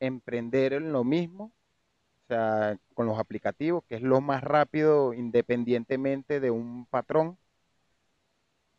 emprender 0.00 0.74
en 0.74 0.92
lo 0.92 1.04
mismo, 1.04 1.52
sea, 2.28 2.78
con 2.94 3.06
los 3.06 3.18
aplicativos, 3.18 3.84
que 3.84 3.96
es 3.96 4.02
lo 4.02 4.20
más 4.20 4.42
rápido 4.42 5.14
independientemente 5.14 6.40
de 6.40 6.50
un 6.50 6.86
patrón. 6.86 7.38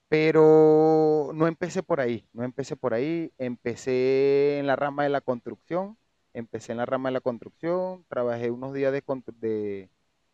Pero 0.10 1.32
no 1.36 1.48
empecé 1.48 1.84
por 1.84 2.00
ahí, 2.00 2.28
no 2.34 2.44
empecé 2.44 2.76
por 2.76 2.94
ahí, 2.96 3.32
empecé 3.38 4.58
en 4.58 4.66
la 4.66 4.76
rama 4.76 5.04
de 5.04 5.10
la 5.10 5.22
construcción, 5.22 5.98
empecé 6.34 6.72
en 6.72 6.80
la 6.80 6.86
rama 6.88 7.10
de 7.10 7.14
la 7.14 7.22
construcción, 7.22 8.06
trabajé 8.10 8.50
unos 8.50 8.74
días 8.74 8.92
de, 8.92 9.90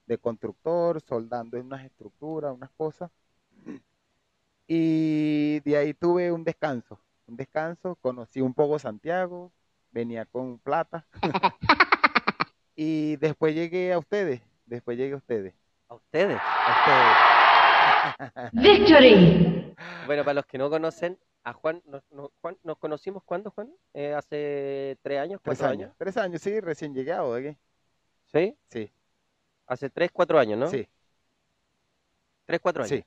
de, 0.08 0.18
constructor, 0.18 1.02
soldando 1.02 1.60
unas 1.60 1.84
estructuras, 1.86 2.54
unas 2.54 2.72
cosas. 2.72 3.12
Y 4.68 5.60
de 5.60 5.78
ahí 5.78 5.94
tuve 5.94 6.32
un 6.32 6.44
descanso, 6.44 7.00
un 7.28 7.38
descanso, 7.38 7.96
conocí 7.98 8.42
un 8.42 8.56
poco 8.56 8.80
Santiago, 8.80 9.52
venía 9.92 10.26
con 10.26 10.58
plata. 10.60 11.06
y 12.76 13.18
después 13.18 13.56
llegué 13.56 13.94
a 13.94 14.00
ustedes, 14.00 14.42
después 14.66 14.98
llegué 14.98 15.14
a 15.14 15.18
ustedes, 15.18 15.54
¿A 15.90 15.96
ustedes? 15.96 16.44
a 16.66 16.72
ustedes. 16.72 17.20
Victory! 18.54 19.22
Bueno, 20.00 20.24
para 20.24 20.36
los 20.36 20.46
que 20.46 20.58
no 20.58 20.70
conocen, 20.70 21.20
a 21.44 21.54
Juan, 21.54 21.82
nos, 21.86 22.04
nos- 22.12 22.32
Juan, 22.42 22.58
¿nos 22.64 22.78
conocimos 22.78 23.24
cuándo, 23.24 23.52
Juan? 23.52 23.74
Eh, 23.94 24.14
¿Hace 24.14 24.98
tres 25.02 25.20
años, 25.20 25.42
Tres 25.42 25.62
cuatro 25.62 25.68
años, 25.68 25.94
tres 25.98 26.18
años, 26.18 26.42
sí, 26.42 26.60
recién 26.60 26.94
llegado 26.94 27.34
de 27.36 27.50
aquí. 27.52 27.58
¿Sí? 28.32 28.56
Sí, 28.72 28.92
Hace 29.68 29.92
tres, 29.92 30.10
cuatro 30.12 30.40
años, 30.40 30.58
¿no? 30.58 30.80
sí, 30.80 30.88
Tres, 32.46 32.60
cuatro 32.62 32.84
años. 32.84 33.00
sí, 33.00 33.06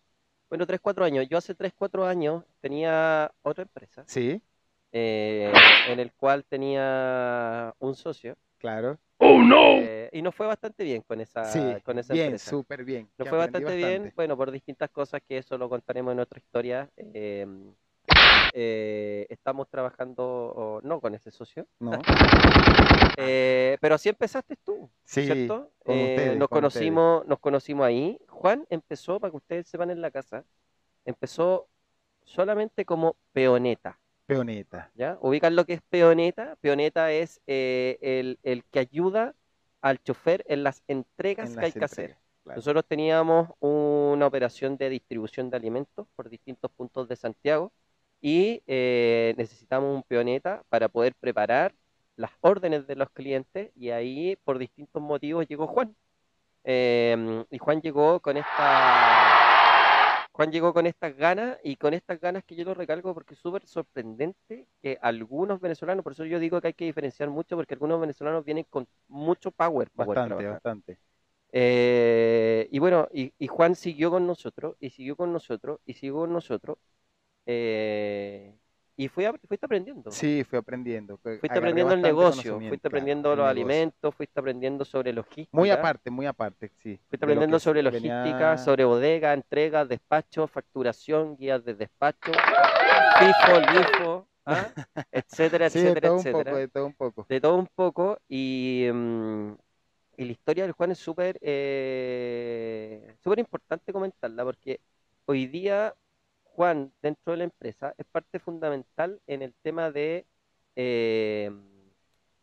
Bueno, 0.48 0.66
tres, 0.66 0.80
cuatro 0.80 1.04
años. 1.04 1.26
Yo 1.28 1.38
hace 1.38 1.54
tres, 1.54 1.72
cuatro 1.76 2.06
años 2.06 2.44
tenía 2.60 3.32
otra 3.42 3.62
empresa 3.64 4.06
sí, 4.06 4.42
eh, 4.92 5.78
en 5.84 6.00
el 6.00 6.12
cual 6.14 6.44
tenía 6.46 7.74
un 7.80 7.94
socio 7.96 8.36
claro. 8.58 8.98
¡Oh, 9.18 9.42
no! 9.42 9.78
eh, 9.80 10.10
y 10.12 10.22
nos 10.22 10.34
fue 10.34 10.46
bastante 10.46 10.84
bien 10.84 11.02
con 11.02 11.20
esa, 11.20 11.42
Sí, 11.52 11.60
con 11.84 11.98
esa 11.98 12.14
bien, 12.14 12.30
empresa. 12.32 12.50
súper 12.50 12.84
bien. 12.84 13.08
Nos 13.18 13.28
fue 13.28 13.38
bastante 13.38 13.76
bien, 13.76 14.12
bueno, 14.14 14.36
por 14.36 14.50
distintas 14.50 14.90
cosas 14.90 15.20
que 15.26 15.38
eso 15.38 15.58
lo 15.58 15.68
contaremos 15.68 16.12
en 16.12 16.20
otra 16.20 16.38
historia. 16.38 16.88
eh, 16.96 17.46
eh, 18.54 19.26
estamos 19.28 19.68
trabajando, 19.68 20.80
no 20.82 21.00
con 21.00 21.14
ese 21.14 21.30
socio, 21.30 21.66
¿No? 21.80 21.92
eh, 23.16 23.76
pero 23.80 23.94
así 23.94 24.08
empezaste 24.08 24.56
tú, 24.64 24.90
Sí, 25.04 25.24
¿cierto? 25.24 25.70
con 25.84 25.96
Eh, 25.96 26.02
ustedes, 26.04 26.38
nos 26.38 26.48
con 26.48 26.60
conocimos, 26.60 27.26
nos 27.26 27.38
conocimos 27.38 27.86
ahí. 27.86 28.18
Juan 28.28 28.66
empezó, 28.70 29.20
para 29.20 29.30
que 29.30 29.36
ustedes 29.36 29.68
sepan 29.68 29.90
en 29.90 30.00
la 30.00 30.10
casa, 30.10 30.44
empezó 31.04 31.68
solamente 32.24 32.84
como 32.84 33.16
peoneta. 33.32 33.98
Peoneta. 34.28 34.90
¿ya? 34.94 35.18
¿Ubican 35.22 35.56
lo 35.56 35.64
que 35.64 35.72
es 35.72 35.82
peoneta? 35.88 36.56
Peoneta 36.60 37.10
es 37.10 37.40
eh, 37.46 37.98
el, 38.02 38.38
el 38.42 38.62
que 38.64 38.78
ayuda 38.78 39.34
al 39.80 40.02
chofer 40.02 40.44
en 40.48 40.62
las 40.62 40.82
entregas 40.86 41.50
en 41.50 41.58
que 41.58 41.64
hay 41.64 41.72
que 41.72 41.84
hacer. 41.84 42.16
claro. 42.44 42.58
Nosotros 42.58 42.84
teníamos 42.86 43.48
una 43.60 44.26
operación 44.26 44.76
de 44.76 44.90
distribución 44.90 45.48
de 45.50 45.56
alimentos 45.56 46.06
por 46.14 46.28
distintos 46.28 46.70
puntos 46.72 47.08
de 47.08 47.16
Santiago 47.16 47.72
y 48.20 48.62
eh, 48.66 49.34
necesitamos 49.38 49.94
un 49.96 50.02
peoneta 50.02 50.62
para 50.68 50.88
poder 50.88 51.14
preparar 51.14 51.74
las 52.16 52.32
órdenes 52.42 52.86
de 52.86 52.96
los 52.96 53.08
clientes 53.10 53.70
y 53.76 53.90
ahí 53.90 54.36
por 54.44 54.58
distintos 54.58 55.00
motivos 55.00 55.46
llegó 55.48 55.66
Juan. 55.66 55.96
Eh, 56.64 57.44
y 57.50 57.58
Juan 57.58 57.80
llegó 57.80 58.20
con 58.20 58.36
esta 58.36 59.27
Juan 60.38 60.52
llegó 60.52 60.72
con 60.72 60.86
estas 60.86 61.16
ganas 61.16 61.58
y 61.64 61.76
con 61.76 61.94
estas 61.94 62.20
ganas 62.20 62.44
que 62.44 62.56
yo 62.56 62.64
lo 62.64 62.74
recalco 62.74 63.12
porque 63.14 63.34
es 63.34 63.40
súper 63.40 63.66
sorprendente 63.66 64.68
que 64.80 64.98
algunos 65.02 65.60
venezolanos, 65.60 66.04
por 66.04 66.12
eso 66.12 66.24
yo 66.24 66.38
digo 66.38 66.60
que 66.60 66.68
hay 66.68 66.74
que 66.74 66.84
diferenciar 66.86 67.28
mucho 67.30 67.56
porque 67.56 67.74
algunos 67.74 68.00
venezolanos 68.00 68.44
vienen 68.44 68.64
con 68.70 68.86
mucho 69.08 69.50
power. 69.50 69.90
poder 69.90 70.20
Bastante, 70.20 70.22
trabajar. 70.22 70.62
bastante. 70.62 70.98
Eh, 71.52 72.68
y 72.70 72.78
bueno, 72.78 73.08
y, 73.12 73.32
y 73.38 73.46
Juan 73.48 73.74
siguió 73.76 74.10
con 74.10 74.26
nosotros, 74.26 74.76
y 74.80 74.90
siguió 74.90 75.16
con 75.16 75.32
nosotros, 75.32 75.80
y 75.86 75.94
siguió 75.94 76.16
con 76.16 76.32
nosotros. 76.32 76.78
eh, 77.46 78.54
y 78.98 79.06
fuiste 79.08 79.64
aprendiendo. 79.64 80.10
Sí, 80.10 80.42
fui 80.44 80.58
aprendiendo. 80.58 81.16
Fuiste 81.18 81.46
aprendiendo 81.56 81.94
el 81.94 82.02
negocio, 82.02 82.58
fuiste 82.58 82.88
aprendiendo 82.88 83.34
los 83.36 83.46
alimentos, 83.46 84.12
fuiste 84.14 84.40
aprendiendo 84.40 84.84
sobre 84.84 85.12
logística. 85.12 85.56
Muy 85.56 85.70
aparte, 85.70 86.10
muy 86.10 86.26
aparte, 86.26 86.70
sí. 86.82 86.98
Fuiste 87.08 87.24
lo 87.24 87.32
aprendiendo 87.32 87.58
sobre 87.60 87.80
venía- 87.82 88.22
logística, 88.24 88.58
sobre 88.58 88.84
bodega, 88.84 89.32
entrega, 89.32 89.84
despacho, 89.84 90.48
facturación, 90.48 91.36
guías 91.36 91.64
de 91.64 91.74
despacho, 91.74 92.32
FIFO, 93.18 93.60
LIFO, 93.60 94.28
¿ah? 94.46 94.66
etcétera, 95.12 95.70
Sí, 95.70 95.78
de 95.80 95.84
etcétera, 95.90 96.08
todo 96.08 96.14
un 96.14 96.20
etcétera. 96.20 96.44
poco, 96.50 96.56
de 96.58 96.68
todo 96.68 96.86
un 96.86 96.94
poco. 96.94 97.26
de 97.28 97.40
todo 97.40 97.56
un 97.56 97.66
poco 97.74 98.18
y, 98.28 98.88
mm, 98.92 99.52
y 100.16 100.24
la 100.24 100.32
historia 100.32 100.64
del 100.64 100.72
Juan 100.72 100.90
es 100.90 100.98
súper 100.98 101.38
eh, 101.40 103.14
súper 103.22 103.38
importante 103.38 103.92
comentarla 103.92 104.42
porque 104.44 104.80
hoy 105.26 105.46
día 105.46 105.94
Juan 106.58 106.92
dentro 107.02 107.30
de 107.30 107.36
la 107.36 107.44
empresa 107.44 107.94
es 107.98 108.06
parte 108.06 108.40
fundamental 108.40 109.20
en 109.28 109.42
el 109.42 109.54
tema 109.62 109.92
de 109.92 110.26
eh, 110.74 111.52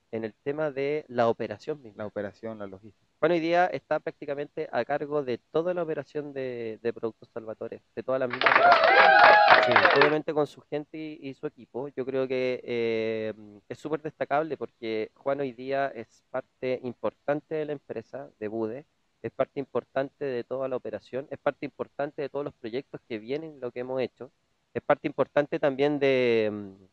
en 0.09 0.23
el 0.23 0.33
tema 0.35 0.71
de 0.71 1.03
la 1.09 1.27
operación 1.27 1.81
misma. 1.81 2.03
La 2.03 2.07
operación, 2.07 2.57
la 2.57 2.65
logística. 2.65 3.05
Juan 3.19 3.33
hoy 3.33 3.41
día 3.41 3.65
está 3.65 3.99
prácticamente 3.99 4.69
a 4.71 4.85
cargo 4.85 5.21
de 5.21 5.37
toda 5.51 5.73
la 5.73 5.83
operación 5.83 6.31
de, 6.31 6.79
de 6.81 6.93
Productos 6.93 7.27
Salvatore, 7.33 7.81
de 7.93 8.03
toda 8.03 8.17
la 8.17 8.27
misma 8.27 8.45
operación 8.51 8.95
Sí, 9.65 9.99
obviamente 9.99 10.33
con 10.33 10.47
su 10.47 10.61
gente 10.61 10.97
y, 10.97 11.19
y 11.21 11.33
su 11.33 11.47
equipo. 11.47 11.89
Yo 11.89 12.05
creo 12.05 12.25
que 12.25 12.61
eh, 12.63 13.33
es 13.67 13.77
súper 13.77 14.01
destacable 14.01 14.55
porque 14.55 15.11
Juan 15.15 15.41
hoy 15.41 15.51
día 15.51 15.87
es 15.89 16.23
parte 16.29 16.79
importante 16.83 17.55
de 17.55 17.65
la 17.65 17.73
empresa 17.73 18.29
de 18.39 18.47
Bude, 18.47 18.85
es 19.27 19.31
parte 19.33 19.59
importante 19.59 20.25
de 20.25 20.43
toda 20.43 20.67
la 20.67 20.75
operación, 20.77 21.27
es 21.31 21.39
parte 21.39 21.65
importante 21.65 22.21
de 22.21 22.29
todos 22.29 22.45
los 22.45 22.53
proyectos 22.55 23.01
que 23.09 23.19
vienen, 23.19 23.59
lo 23.61 23.71
que 23.71 23.81
hemos 23.81 24.01
hecho, 24.01 24.31
es 24.73 24.81
parte 24.83 25.07
importante 25.07 25.59
también 25.59 25.99
de 25.99 26.49
mm, 26.51 26.83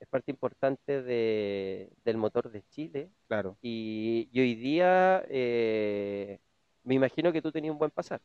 es 0.00 0.08
parte 0.08 0.30
importante 0.30 1.02
de, 1.02 1.90
del 2.04 2.16
motor 2.18 2.50
de 2.50 2.62
Chile 2.68 3.10
claro. 3.28 3.58
y, 3.62 4.28
y 4.32 4.40
hoy 4.40 4.54
día 4.56 5.24
eh, 5.28 6.40
me 6.84 6.94
imagino 6.94 7.32
que 7.32 7.42
tú 7.42 7.52
tenías 7.52 7.72
un 7.72 7.78
buen 7.78 7.90
pasar. 7.90 8.20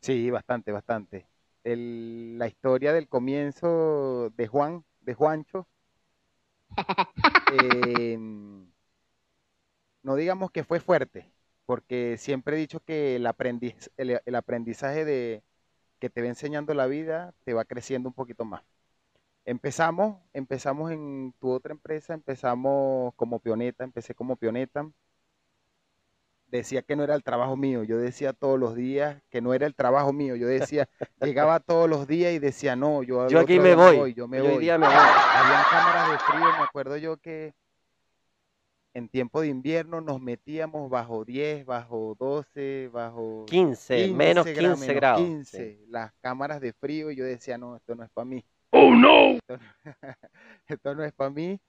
Sí, 0.00 0.30
bastante, 0.30 0.70
bastante. 0.72 1.26
El- 1.64 2.38
la 2.38 2.46
historia 2.48 2.92
del 2.92 3.08
comienzo 3.08 4.30
de 4.36 4.46
Juan, 4.46 4.84
de 5.00 5.14
Juancho, 5.14 5.68
eh, 7.46 8.16
no 10.04 10.14
digamos 10.16 10.52
que 10.52 10.62
fue 10.64 10.78
fuerte, 10.80 11.33
porque 11.66 12.16
siempre 12.18 12.56
he 12.56 12.60
dicho 12.60 12.80
que 12.80 13.16
el 13.16 13.26
aprendiz, 13.26 13.90
el, 13.96 14.20
el 14.24 14.34
aprendizaje 14.34 15.04
de, 15.04 15.42
que 15.98 16.10
te 16.10 16.20
va 16.22 16.28
enseñando 16.28 16.74
la 16.74 16.86
vida 16.86 17.34
te 17.44 17.54
va 17.54 17.64
creciendo 17.64 18.08
un 18.10 18.14
poquito 18.14 18.44
más. 18.44 18.62
Empezamos, 19.46 20.18
empezamos 20.34 20.90
en 20.92 21.34
tu 21.40 21.50
otra 21.50 21.72
empresa, 21.72 22.14
empezamos 22.14 23.14
como 23.16 23.40
pioneta, 23.40 23.84
empecé 23.84 24.14
como 24.14 24.36
pioneta. 24.36 24.90
Decía 26.46 26.82
que 26.82 26.94
no 26.94 27.02
era 27.04 27.14
el 27.16 27.24
trabajo 27.24 27.56
mío, 27.56 27.82
yo 27.82 27.98
decía 27.98 28.32
todos 28.32 28.60
los 28.60 28.74
días 28.76 29.22
que 29.30 29.40
no 29.40 29.54
era 29.54 29.66
el 29.66 29.74
trabajo 29.74 30.12
mío, 30.12 30.36
yo 30.36 30.46
decía, 30.46 30.88
llegaba 31.20 31.58
todos 31.60 31.88
los 31.90 32.06
días 32.06 32.32
y 32.32 32.38
decía, 32.38 32.76
no, 32.76 33.02
yo, 33.02 33.22
aquí 33.40 33.58
me 33.58 33.74
voy, 33.74 34.14
yo 34.14 34.28
me 34.28 34.40
yo 34.40 34.44
voy. 34.44 34.58
día 34.58 34.78
me 34.78 34.88
voy. 34.90 35.24
Habían 35.32 35.64
cámaras 35.64 36.06
de 36.06 36.18
frío, 36.18 36.52
me 36.52 36.62
acuerdo 36.62 36.96
yo 36.96 37.16
que 37.16 37.54
en 38.94 39.08
tiempo 39.08 39.40
de 39.40 39.48
invierno 39.48 40.00
nos 40.00 40.20
metíamos 40.20 40.88
bajo 40.88 41.24
10, 41.24 41.66
bajo 41.66 42.16
12, 42.18 42.88
bajo 42.92 43.44
15, 43.46 44.08
menos 44.14 44.44
15 44.46 44.60
15 44.60 44.86
menos 44.86 45.00
grados. 45.00 45.20
15, 45.20 45.84
las 45.88 46.12
cámaras 46.20 46.60
de 46.60 46.72
frío 46.72 47.10
y 47.10 47.16
yo 47.16 47.24
decía, 47.24 47.58
no, 47.58 47.76
esto 47.76 47.94
no 47.96 48.04
es 48.04 48.10
para 48.10 48.24
mí. 48.24 48.44
Oh 48.70 48.94
no! 48.94 49.32
Esto, 49.32 49.58
esto 50.68 50.94
no 50.94 51.04
es 51.04 51.12
para 51.12 51.30
mí. 51.30 51.60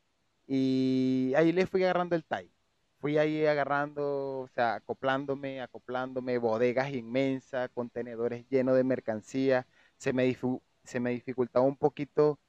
Y 0.48 1.34
ahí 1.36 1.52
le 1.52 1.66
fui 1.66 1.84
agarrando 1.84 2.16
el 2.16 2.24
tai. 2.24 2.52
Fui 3.00 3.18
ahí 3.18 3.46
agarrando, 3.46 4.40
o 4.42 4.48
sea, 4.48 4.76
acoplándome, 4.76 5.62
acoplándome, 5.62 6.38
bodegas 6.38 6.92
inmensas, 6.94 7.70
contenedores 7.74 8.48
llenos 8.50 8.76
de 8.76 8.84
mercancía. 8.84 9.68
Se 9.98 10.14
me, 10.14 10.28
difu- 10.28 10.62
se 10.84 11.00
me 11.00 11.12
dificultaba 11.12 11.66
un 11.66 11.78
poquito 11.78 12.40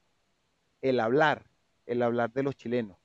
el 0.81 0.99
hablar, 0.99 1.45
el 1.85 2.01
hablar 2.03 2.31
de 2.31 2.43
los 2.43 2.55
chilenos. 2.55 2.97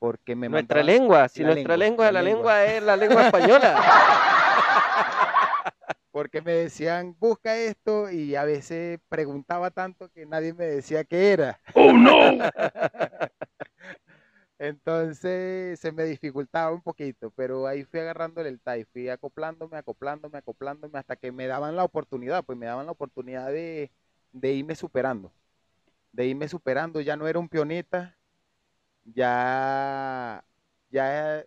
Porque 0.00 0.34
me 0.34 0.48
Nuestra 0.48 0.80
mandaban- 0.80 0.86
lengua, 0.86 1.28
si 1.28 1.42
la 1.42 1.52
nuestra 1.52 1.76
lengua, 1.76 2.10
lengua, 2.10 2.12
la 2.12 2.22
lengua. 2.22 2.64
lengua 2.64 2.76
es 2.76 2.82
la 2.82 2.96
lengua 2.96 3.26
española. 3.26 3.76
porque 6.10 6.40
me 6.42 6.52
decían, 6.52 7.14
busca 7.20 7.56
esto, 7.56 8.10
y 8.10 8.34
a 8.34 8.44
veces 8.44 8.98
preguntaba 9.08 9.70
tanto 9.70 10.08
que 10.08 10.26
nadie 10.26 10.52
me 10.54 10.64
decía 10.64 11.04
qué 11.04 11.32
era. 11.32 11.60
Oh 11.74 11.92
no! 11.92 12.12
Entonces 14.58 15.78
se 15.80 15.92
me 15.92 16.04
dificultaba 16.04 16.70
un 16.72 16.82
poquito, 16.82 17.30
pero 17.36 17.66
ahí 17.66 17.84
fui 17.84 18.00
agarrándole 18.00 18.48
el 18.50 18.60
tai, 18.60 18.84
fui 18.84 19.08
acoplándome, 19.08 19.76
acoplándome, 19.78 20.36
acoplándome, 20.38 20.98
hasta 20.98 21.16
que 21.16 21.32
me 21.32 21.46
daban 21.46 21.76
la 21.76 21.84
oportunidad, 21.84 22.44
pues 22.44 22.58
me 22.58 22.66
daban 22.66 22.84
la 22.86 22.92
oportunidad 22.92 23.46
de, 23.48 23.90
de 24.32 24.52
irme 24.52 24.74
superando, 24.76 25.32
de 26.12 26.26
irme 26.26 26.46
superando, 26.48 27.00
ya 27.00 27.16
no 27.16 27.26
era 27.26 27.38
un 27.38 27.48
pioneta, 27.48 28.18
ya, 29.04 30.44
ya 30.90 31.44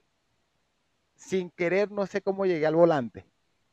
sin 1.16 1.50
querer 1.52 1.92
no 1.92 2.06
sé 2.06 2.22
cómo 2.22 2.46
llegué 2.46 2.66
al 2.68 2.76
volante, 2.76 3.26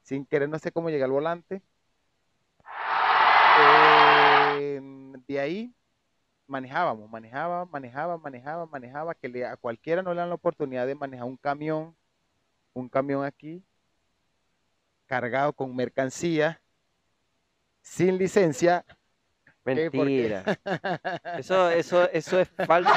sin 0.02 0.24
querer 0.26 0.48
no 0.48 0.58
sé 0.58 0.72
cómo 0.72 0.90
llegué 0.90 1.04
al 1.04 1.10
volante. 1.10 1.62
Eh, 3.62 4.80
de 5.26 5.40
ahí 5.40 5.74
manejábamos, 6.46 7.08
manejaba, 7.10 7.64
manejaba, 7.66 8.18
manejaba, 8.18 8.66
manejaba, 8.66 9.14
que 9.14 9.28
le, 9.28 9.46
a 9.46 9.56
cualquiera 9.56 10.02
no 10.02 10.12
le 10.12 10.20
dan 10.20 10.28
la 10.28 10.34
oportunidad 10.34 10.86
de 10.86 10.94
manejar 10.94 11.26
un 11.26 11.36
camión, 11.36 11.96
un 12.74 12.88
camión 12.88 13.24
aquí, 13.24 13.64
cargado 15.06 15.52
con 15.52 15.74
mercancía, 15.74 16.60
sin 17.82 18.18
licencia. 18.18 18.84
Mentira. 19.76 20.44
Eso, 21.38 21.70
eso, 21.70 22.08
eso 22.10 22.40
es 22.40 22.48
falso. 22.66 22.90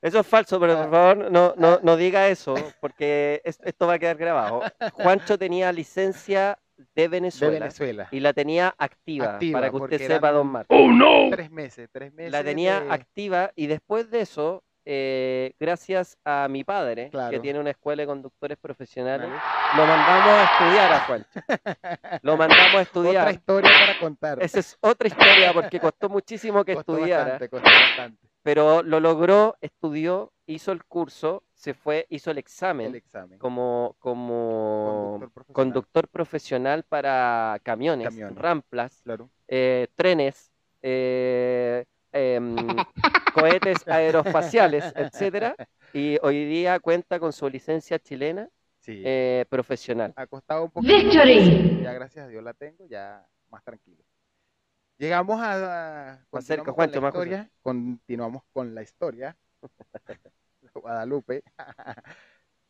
Eso 0.00 0.20
es 0.20 0.26
falso, 0.26 0.60
pero 0.60 0.76
por 0.76 0.90
favor 0.92 1.30
no, 1.30 1.54
no, 1.56 1.80
no 1.82 1.96
diga 1.96 2.28
eso, 2.28 2.54
porque 2.80 3.40
es- 3.44 3.58
esto 3.64 3.86
va 3.88 3.94
a 3.94 3.98
quedar 3.98 4.16
grabado. 4.16 4.62
Juancho 4.92 5.36
tenía 5.36 5.72
licencia 5.72 6.56
de 6.76 6.84
De 7.02 7.08
Venezuela, 7.08 7.58
Venezuela. 7.58 8.08
y 8.12 8.20
la 8.20 8.32
tenía 8.32 8.72
activa, 8.78 9.32
Activa, 9.34 9.58
para 9.58 9.66
que 9.72 9.78
porque 9.78 9.96
usted 9.96 10.06
sepa, 10.06 10.30
don 10.30 10.46
Marco. 10.46 10.72
Oh 10.72 10.88
no! 10.92 11.30
Tres 11.32 11.50
meses, 11.50 11.88
tres 11.90 12.12
meses. 12.12 12.30
La 12.30 12.44
tenía 12.44 12.80
de- 12.80 12.92
activa 12.92 13.50
y 13.56 13.66
después 13.66 14.08
de 14.12 14.20
eso, 14.20 14.62
eh, 14.90 15.52
gracias 15.60 16.16
a 16.24 16.48
mi 16.48 16.64
padre, 16.64 17.10
que 17.28 17.38
tiene 17.40 17.60
una 17.60 17.70
escuela 17.70 18.02
de 18.02 18.06
conductores 18.06 18.56
profesionales, 18.56 19.28
¿vale? 19.28 19.76
lo 19.76 19.86
mandamos 19.86 20.28
a 20.30 20.44
estudiar 20.44 20.92
a 20.92 21.00
Juancho. 21.00 21.28
Lo 22.22 22.36
mandamos 22.38 22.64
a 22.64 22.68
Otra 22.68 22.82
estudiar. 22.82 23.32
historia 23.32 23.70
para 23.78 23.98
contar. 24.00 24.42
Esa 24.42 24.60
es 24.60 24.78
otra 24.80 25.08
historia 25.08 25.52
porque 25.52 25.78
costó 25.78 26.08
muchísimo 26.08 26.64
que 26.64 26.74
Costó 26.74 26.94
estudiara, 26.96 27.24
bastante, 27.32 27.48
costó 27.50 27.68
bastante 27.70 28.28
pero 28.42 28.82
lo 28.82 28.98
logró, 28.98 29.58
estudió, 29.60 30.32
hizo 30.46 30.72
el 30.72 30.82
curso, 30.86 31.44
se 31.52 31.74
fue, 31.74 32.06
hizo 32.08 32.30
el 32.30 32.38
examen 32.38 32.86
el 32.86 32.94
examen. 32.94 33.38
como, 33.38 33.94
como 33.98 35.18
Conductor 35.18 35.30
profesional. 35.32 35.54
conductor 35.54 36.08
profesional 36.08 36.82
para 36.84 37.60
camiones, 37.62 38.08
Camiones. 38.08 38.38
ramplas, 38.38 39.02
Claro. 39.04 39.28
eh, 39.48 39.88
trenes, 39.96 40.50
eh, 40.80 41.84
em, 42.12 42.56
cohetes 43.34 43.86
aeroespaciales, 43.88 44.92
etcétera, 44.96 45.54
y 45.92 46.18
hoy 46.22 46.44
día 46.44 46.78
cuenta 46.80 47.18
con 47.20 47.32
su 47.32 47.48
licencia 47.48 47.98
chilena 47.98 48.48
Sí. 48.80 49.02
eh, 49.04 49.44
profesional. 49.50 50.12
ha 50.16 50.26
costado 50.26 50.64
un 50.64 50.70
poquito. 50.70 50.94
Victory. 50.96 51.74
Ya 51.82 51.92
gracias 51.92 52.24
a 52.24 52.28
Dios 52.28 52.42
la 52.42 52.54
tengo, 52.54 52.86
ya 52.88 53.26
más 53.50 53.62
tranquilo. 53.64 54.02
Llegamos 54.98 55.40
a, 55.40 56.12
a- 56.14 56.26
Más 56.32 56.44
cerca, 56.44 56.64
continuamos 56.64 56.66
con 56.66 56.74
Juancho, 56.74 56.94
la 56.96 57.00
más 57.02 57.12
cosas. 57.12 57.26
historia, 57.26 57.50
continuamos 57.62 58.42
con 58.52 58.74
la 58.74 58.82
historia 58.82 59.36
de 60.62 60.70
Guadalupe. 60.74 61.42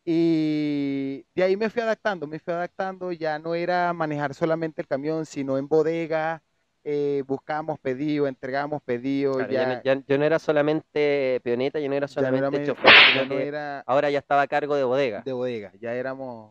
y 0.04 1.26
de 1.34 1.42
ahí 1.42 1.56
me 1.56 1.70
fui 1.70 1.82
adaptando, 1.82 2.26
me 2.26 2.38
fui 2.38 2.52
adaptando, 2.54 3.12
ya 3.12 3.38
no 3.38 3.54
era 3.54 3.92
manejar 3.92 4.34
solamente 4.34 4.80
el 4.82 4.88
camión, 4.88 5.26
sino 5.26 5.58
en 5.58 5.68
bodega, 5.68 6.42
eh, 6.90 7.22
buscábamos 7.26 7.78
pedido, 7.78 8.26
entregábamos 8.26 8.80
pedido, 8.82 9.34
Claro, 9.34 9.52
ya, 9.52 9.94
no- 9.94 10.02
yo 10.06 10.16
no 10.16 10.24
era 10.24 10.38
solamente 10.38 11.38
pioneta, 11.44 11.78
yo 11.80 11.88
no 11.90 11.94
era 11.94 12.06
no 12.06 12.08
solamente 12.08 12.64
chofer, 12.66 12.90
sino 13.06 13.24
no 13.26 13.28
que 13.36 13.46
era 13.46 13.80
ahora 13.80 14.08
ya 14.08 14.18
estaba 14.20 14.40
a 14.40 14.46
cargo 14.48 14.74
de 14.74 14.84
bodega. 14.84 15.20
de 15.20 15.32
bodega, 15.34 15.70
ya 15.78 15.94
éramos, 15.94 16.50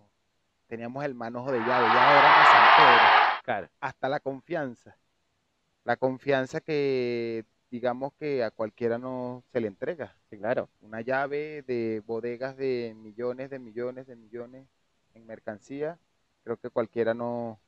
teníamos 0.68 1.04
el 1.06 1.16
manojo 1.16 1.52
de 1.52 1.64
llave, 1.64 1.90
ya 1.92 2.14
éramos 2.14 2.50
San 2.50 2.68
Pedro. 2.70 3.10
Claro. 3.42 3.68
hasta 3.80 4.10
la 4.10 4.20
confianza. 4.20 4.96
La 5.86 5.96
confianza 5.96 6.60
que 6.62 7.46
digamos 7.72 8.14
que 8.20 8.44
a 8.44 8.52
cualquiera 8.52 8.98
no 9.00 9.44
se 9.52 9.60
le 9.62 9.68
entrega. 9.70 10.16
Sí, 10.30 10.38
claro. 10.38 10.70
Una 10.82 11.02
llave 11.02 11.64
de 11.64 12.04
bodegas 12.06 12.56
de 12.58 12.94
millones, 12.96 13.50
de 13.50 13.58
millones, 13.58 14.06
de 14.06 14.16
millones 14.16 14.68
en 15.16 15.26
mercancía, 15.26 15.98
creo 16.44 16.58
que 16.58 16.70
cualquiera 16.70 17.14
no, 17.16 17.60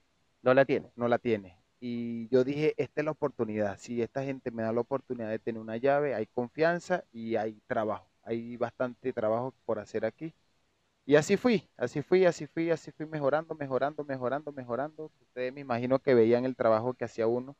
No 0.44 0.54
la 0.54 0.66
tiene. 0.66 0.92
no 0.96 1.08
la 1.08 1.18
tiene. 1.18 1.58
Y 1.80 2.28
yo 2.30 2.44
dije, 2.44 2.74
esta 2.78 3.02
es 3.02 3.06
la 3.06 3.12
oportunidad. 3.12 3.78
Si 3.78 4.02
esta 4.02 4.24
gente 4.24 4.52
me 4.52 4.64
da 4.64 4.74
la 4.74 4.82
oportunidad 4.82 5.30
de 5.30 5.40
tener 5.40 5.62
una 5.62 5.78
llave, 5.78 6.14
hay 6.14 6.26
confianza 6.28 7.04
y 7.12 7.36
hay 7.38 7.62
trabajo. 7.68 8.08
Hay 8.24 8.58
bastante 8.58 9.14
trabajo 9.14 9.54
por 9.66 9.80
hacer 9.80 10.06
aquí. 10.06 10.34
Y 11.06 11.16
así 11.16 11.38
fui, 11.38 11.68
así 11.78 12.02
fui, 12.02 12.26
así 12.26 12.46
fui, 12.48 12.70
así 12.70 12.92
fui 12.92 13.06
mejorando, 13.06 13.56
mejorando, 13.56 14.04
mejorando, 14.04 14.52
mejorando. 14.52 15.12
Ustedes 15.22 15.54
me 15.54 15.62
imagino 15.62 16.00
que 16.00 16.14
veían 16.14 16.46
el 16.46 16.56
trabajo 16.56 16.94
que 16.94 17.06
hacía 17.06 17.26
uno. 17.28 17.56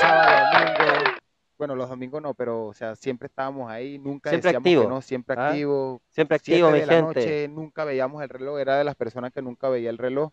Sábado, 0.00 0.46
domingo. 0.52 1.16
Bueno, 1.58 1.74
los 1.76 1.88
domingos 1.90 2.22
no, 2.22 2.32
pero 2.34 2.66
o 2.66 2.72
sea, 2.72 2.96
siempre 2.96 3.26
estábamos 3.26 3.70
ahí, 3.70 3.98
nunca 3.98 4.30
Siempre 4.30 4.48
decíamos 4.48 4.64
que 4.64 4.70
activo. 4.70 4.88
no, 4.88 5.02
siempre 5.02 5.36
Ah, 5.38 5.48
activo. 5.48 6.00
Siempre 6.10 6.38
Siete 6.38 6.62
activo, 6.62 6.70
mi 6.70 6.80
de 6.80 6.86
la 6.86 6.92
gente. 6.94 7.20
noche, 7.20 7.48
nunca 7.48 7.84
veíamos 7.84 8.22
el 8.22 8.28
reloj, 8.30 8.58
era 8.60 8.78
de 8.78 8.84
las 8.84 8.94
personas 8.94 9.32
que 9.32 9.42
nunca 9.42 9.68
veía 9.68 9.90
el 9.90 9.98
reloj. 9.98 10.30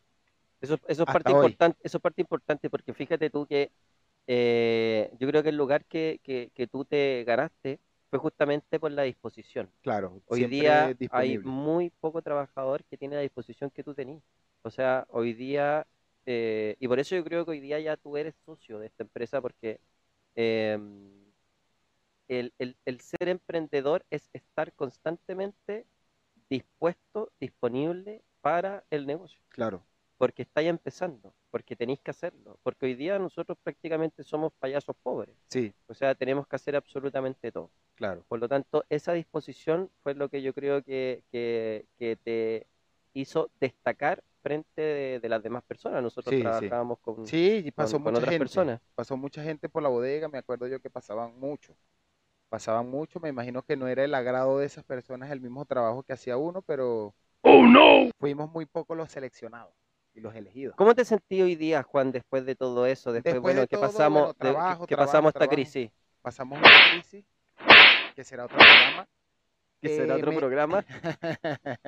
Eso, 0.62 0.80
eso 0.88 1.04
es 1.04 1.10
parte 1.10 1.32
hoy. 1.32 1.58
importante, 1.58 1.80
eso 1.84 1.98
es 1.98 2.02
parte 2.02 2.22
importante 2.22 2.70
porque 2.70 2.94
fíjate 2.94 3.30
tú 3.30 3.46
que 3.48 3.72
eh, 4.28 5.12
yo 5.20 5.28
creo 5.28 5.44
que 5.44 5.50
el 5.50 5.58
lugar 5.58 5.86
que, 5.86 6.20
que, 6.24 6.52
que 6.56 6.68
tú 6.68 6.86
te 6.86 7.24
ganaste 7.26 7.80
fue 8.10 8.20
justamente 8.20 8.80
por 8.80 8.92
la 8.92 9.04
disposición. 9.04 9.72
Claro, 9.82 10.22
Hoy 10.28 10.46
día 10.46 10.94
hay 11.10 11.40
muy 11.44 11.90
poco 11.92 12.22
trabajador 12.22 12.84
que 12.86 12.98
tiene 12.98 13.16
la 13.16 13.22
disposición 13.22 13.70
que 13.72 13.84
tú 13.84 13.94
tenías. 13.96 14.24
O 14.64 14.70
sea, 14.72 15.06
hoy 15.10 15.34
día, 15.34 15.88
eh, 16.26 16.76
y 16.80 16.88
por 16.88 17.00
eso 17.00 17.16
yo 17.16 17.24
creo 17.24 17.46
que 17.46 17.52
hoy 17.52 17.62
día 17.62 17.80
ya 17.80 17.98
tú 17.98 18.18
eres 18.18 18.36
socio 18.46 18.80
de 18.80 18.88
esta 18.88 19.04
empresa 19.04 19.42
porque 19.42 19.80
eh, 20.36 20.78
el, 22.30 22.54
el- 22.58 22.78
el 22.86 23.02
ser 23.02 23.28
emprendedor 23.30 24.06
es 24.10 24.30
estar 24.34 24.74
constantemente 24.74 25.86
dispuesto, 26.50 27.32
disponible 27.40 28.24
para 28.42 28.86
el 28.90 29.06
negocio 29.08 29.42
Claro, 29.50 29.86
porque 30.18 30.44
estáis 30.44 30.70
empezando, 30.70 31.34
porque 31.52 31.76
tenéis 31.76 32.00
que 32.02 32.12
hacerlo, 32.12 32.60
porque 32.64 32.86
hoy 32.88 32.96
día 32.96 33.20
nosotros 33.20 33.58
prácticamente 33.64 34.24
somos 34.24 34.54
payasos 34.60 34.96
pobres, 35.04 35.36
sí, 35.50 35.74
o 35.88 35.94
sea, 35.94 36.16
tenemos 36.16 36.48
que 36.48 36.56
hacer 36.56 36.76
absolutamente 36.76 37.52
todo. 37.52 37.72
claro. 37.96 38.24
Por 38.28 38.40
lo 38.40 38.48
tanto, 38.50 38.84
esa 38.90 39.14
disposición 39.14 39.90
fue 40.04 40.14
lo 40.14 40.30
que 40.30 40.42
yo 40.42 40.54
creo 40.54 40.84
que, 40.84 41.24
que, 41.32 41.86
que 41.98 42.16
te 42.18 42.68
hizo 43.14 43.50
destacar 43.60 44.24
frente 44.42 44.82
de, 44.82 45.20
de 45.20 45.30
las 45.30 45.42
demás 45.44 45.64
personas. 45.64 46.04
Nosotros 46.04 46.34
Sí, 46.36 46.42
sí. 46.42 46.44
trabajábamos 46.44 47.00
con, 47.00 47.16
Sí, 47.26 47.64
con- 47.64 47.74
pasó 47.76 48.00
con 48.02 48.16
otras 48.16 48.32
gente. 48.32 48.40
personas. 48.40 48.82
Pasó 48.96 49.16
mucha 49.18 49.44
gente 49.44 49.70
por 49.70 49.82
la 49.84 49.90
bodega, 49.90 50.28
me 50.28 50.38
acuerdo 50.40 50.68
yo 50.68 50.80
que 50.82 50.90
pasaban 50.90 51.40
mucho. 51.40 51.76
Pasaban 52.50 52.90
mucho, 52.90 53.20
me 53.20 53.30
imagino 53.30 53.64
que 53.64 53.78
no 53.78 53.88
era 53.88 54.04
el 54.06 54.14
agrado 54.14 54.60
de 54.60 54.66
esas 54.66 54.84
personas 54.84 55.32
el 55.32 55.42
mismo 55.42 55.66
trabajo 55.66 56.04
que 56.04 56.14
hacía 56.14 56.38
uno, 56.38 56.62
pero 56.62 57.14
fuimos 58.20 58.52
muy 58.52 58.66
pocos 58.66 58.96
los 58.98 59.12
seleccionados 59.12 59.74
y 60.18 60.22
los 60.22 60.34
elegidos. 60.36 60.76
¿Cómo 60.76 60.96
te 60.96 61.06
sentí 61.06 61.42
hoy 61.44 61.56
día, 61.56 61.84
Juan, 61.84 62.12
después 62.12 62.44
de 62.46 62.56
todo 62.56 62.86
eso? 62.88 63.12
Después, 63.14 63.36
Después 63.36 63.42
bueno, 63.54 63.62
de 63.62 63.68
que 63.68 63.76
todo, 63.78 63.86
pasamos, 63.86 64.22
bueno, 64.22 64.34
de- 64.34 64.34
que- 64.40 64.52
trabajo, 64.52 64.88
que 64.88 64.96
trabajo, 64.96 65.12
pasamos 65.12 65.30
esta 65.36 65.48
crisis, 65.48 65.92
Pasamos 66.24 66.58
una 66.60 66.70
crisis, 66.92 67.24
que 68.16 68.24
será 68.24 68.46
otro 68.46 68.58
programa. 68.58 69.08
que 69.80 69.90
será 69.90 70.16
Eh, 70.16 70.18
otro 70.18 70.32
me- 70.32 70.38
programa. 70.38 70.84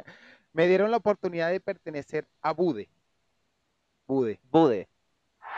me 0.54 0.68
dieron 0.68 0.92
la 0.92 0.98
oportunidad 0.98 1.50
de 1.50 1.60
pertenecer 1.60 2.28
a 2.42 2.54
Bude. 2.54 2.88
Bude. 4.08 4.40
Bude. 4.52 4.88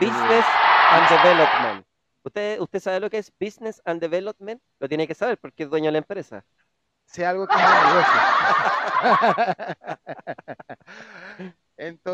Business 0.00 0.44
and 0.90 1.08
Development. 1.10 1.86
¿Usted, 2.24 2.58
¿Usted 2.60 2.80
sabe 2.80 3.00
lo 3.00 3.10
que 3.10 3.18
es 3.18 3.30
Business 3.38 3.82
and 3.84 4.00
Development? 4.00 4.62
Lo 4.80 4.88
tiene 4.88 5.06
que 5.06 5.14
saber 5.14 5.36
porque 5.38 5.64
es 5.64 5.70
dueño 5.70 5.86
de 5.88 5.92
la 5.92 5.98
empresa. 5.98 6.42
Sé 7.04 7.26
algo 7.26 7.46
que 7.46 7.54
es 7.54 7.60
negocio. 7.60 8.20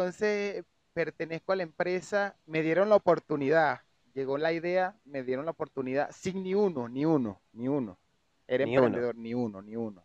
Entonces, 0.09 0.65
pertenezco 0.95 1.53
a 1.53 1.57
la 1.57 1.65
empresa, 1.65 2.35
me 2.47 2.63
dieron 2.63 2.89
la 2.89 2.97
oportunidad, 2.97 3.83
llegó 4.15 4.39
la 4.39 4.55
idea, 4.55 4.97
me 5.05 5.23
dieron 5.23 5.45
la 5.45 5.51
oportunidad, 5.51 6.11
sin 6.13 6.43
ni 6.43 6.55
uno, 6.55 6.89
ni 6.89 7.05
uno, 7.05 7.43
ni 7.53 7.69
uno. 7.69 7.99
Era 8.47 8.65
Ni 8.65 8.79
uno. 8.79 8.87
emprendedor, 8.87 9.17
ni 9.17 9.35
uno, 9.35 9.61
ni 9.61 9.77
uno. 9.77 10.03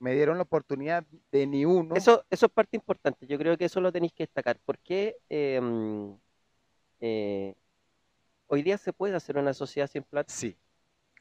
Me 0.00 0.14
dieron 0.14 0.36
la 0.36 0.42
oportunidad 0.42 1.04
de 1.30 1.46
ni 1.46 1.64
uno. 1.64 1.94
Eso, 1.94 2.24
eso 2.28 2.46
es 2.46 2.52
parte 2.52 2.76
importante. 2.76 3.24
Yo 3.28 3.38
creo 3.38 3.56
que 3.56 3.66
eso 3.66 3.80
lo 3.80 3.92
tenéis 3.92 4.12
que 4.14 4.24
destacar. 4.24 4.58
¿Por 4.58 4.78
qué 4.78 5.16
eh, 5.30 5.60
eh, 7.00 7.54
hoy 8.48 8.62
día 8.62 8.78
se 8.78 8.92
puede 8.92 9.14
hacer 9.14 9.38
una 9.38 9.54
sociedad 9.54 9.88
sin 9.88 10.02
plata? 10.02 10.34
Sí, 10.34 10.56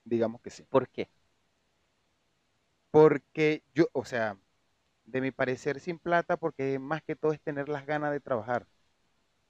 digamos 0.04 0.42
que 0.42 0.50
sí. 0.50 0.64
¿Por 0.64 0.90
qué? 0.90 1.10
Porque 2.90 3.62
yo, 3.76 3.86
o 3.94 4.04
sea, 4.04 4.36
de 5.08 5.22
mi 5.22 5.32
parecer 5.32 5.80
sin 5.80 5.98
plata, 5.98 6.38
porque 6.38 6.78
más 6.78 7.02
que 7.02 7.16
todo 7.16 7.32
es 7.32 7.42
tener 7.42 7.70
las 7.70 7.86
ganas 7.86 8.12
de 8.12 8.20
trabajar. 8.20 8.68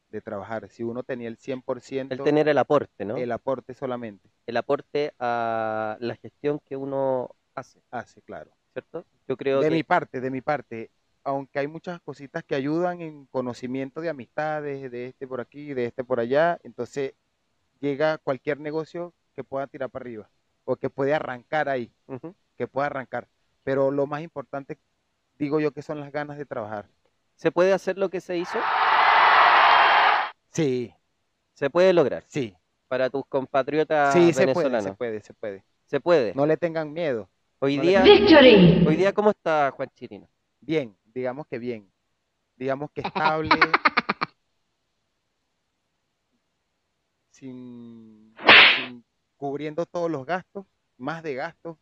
De 0.09 0.21
trabajar. 0.21 0.69
Si 0.69 0.83
uno 0.83 1.03
tenía 1.03 1.27
el 1.27 1.37
100%, 1.37 2.13
El 2.13 2.23
tener 2.23 2.47
el 2.47 2.57
aporte, 2.57 3.03
¿no? 3.03 3.17
el 3.17 3.31
aporte 3.31 3.73
solamente. 3.73 4.29
El 4.45 4.55
aporte 4.55 5.13
a 5.19 5.97
la 5.99 6.15
gestión 6.15 6.59
que 6.59 6.77
uno 6.77 7.35
hace, 7.55 7.81
Hace, 7.91 8.21
claro. 8.21 8.51
¿cierto? 8.71 9.05
Yo 9.27 9.35
creo 9.35 9.59
De 9.59 9.69
que 9.69 9.75
mi 9.75 9.83
parte, 9.83 10.21
de 10.21 10.29
mi 10.29 10.41
parte, 10.41 10.91
aunque 11.23 11.59
hay 11.59 11.67
muchas 11.67 11.99
cositas 11.99 12.43
que 12.43 12.55
ayudan 12.55 13.01
en 13.01 13.25
conocimiento 13.25 13.99
de 13.99 14.09
amistades, 14.09 14.89
de 14.89 15.07
este 15.07 15.27
por 15.27 15.41
aquí, 15.41 15.73
de 15.73 15.85
este 15.87 16.03
por 16.03 16.21
allá, 16.21 16.57
entonces 16.63 17.13
llega 17.81 18.17
cualquier 18.19 18.59
negocio 18.59 19.13
que 19.35 19.43
pueda 19.43 19.67
tirar 19.67 19.89
para 19.89 20.03
arriba 20.03 20.29
o 20.63 20.75
que 20.77 20.89
puede 20.89 21.13
arrancar 21.13 21.67
ahí, 21.67 21.91
que 22.57 22.67
pueda 22.67 22.87
arrancar. 22.87 23.27
Pero 23.63 23.91
lo 23.91 24.05
más 24.07 24.21
importante, 24.21 24.77
digo 25.37 25.59
yo, 25.59 25.71
que 25.71 25.81
son 25.81 25.99
las 25.99 26.11
ganas 26.11 26.37
de 26.37 26.45
trabajar. 26.45 26.87
se 27.35 27.51
puede 27.51 27.73
hacer 27.73 27.97
lo 27.97 28.09
que 28.09 28.19
se 28.21 28.37
hizo, 28.37 28.57
Sí, 30.51 30.93
se 31.53 31.69
puede 31.69 31.93
lograr. 31.93 32.23
sí, 32.27 32.55
Para 32.87 33.09
tus 33.09 33.23
compatriotas 33.27 34.13
sí, 34.13 34.33
se 34.33 34.45
puede, 34.45 34.47
venezolanos. 34.47 34.83
se 34.83 34.93
puede, 34.93 35.21
se 35.21 35.33
puede. 35.33 35.63
Se 35.85 35.99
puede. 35.99 36.33
No 36.33 36.45
le 36.45 36.57
tengan 36.57 36.91
miedo. 36.93 37.29
Hoy 37.59 37.77
no 37.77 37.83
día, 37.83 38.03
Victory! 38.03 38.87
hoy 38.87 38.95
día, 38.95 39.13
¿cómo 39.13 39.29
está 39.31 39.71
Juan 39.71 39.89
Chirino? 39.95 40.27
Bien, 40.61 40.95
digamos 41.13 41.47
que 41.47 41.59
bien. 41.59 41.91
Digamos 42.55 42.89
que 42.91 43.01
estable. 43.01 43.51
sin, 47.31 48.35
sin- 48.75 49.05
cubriendo 49.37 49.85
todos 49.85 50.09
los 50.09 50.25
gastos, 50.25 50.65
más 50.97 51.21
de 51.23 51.35
gastos, 51.35 51.77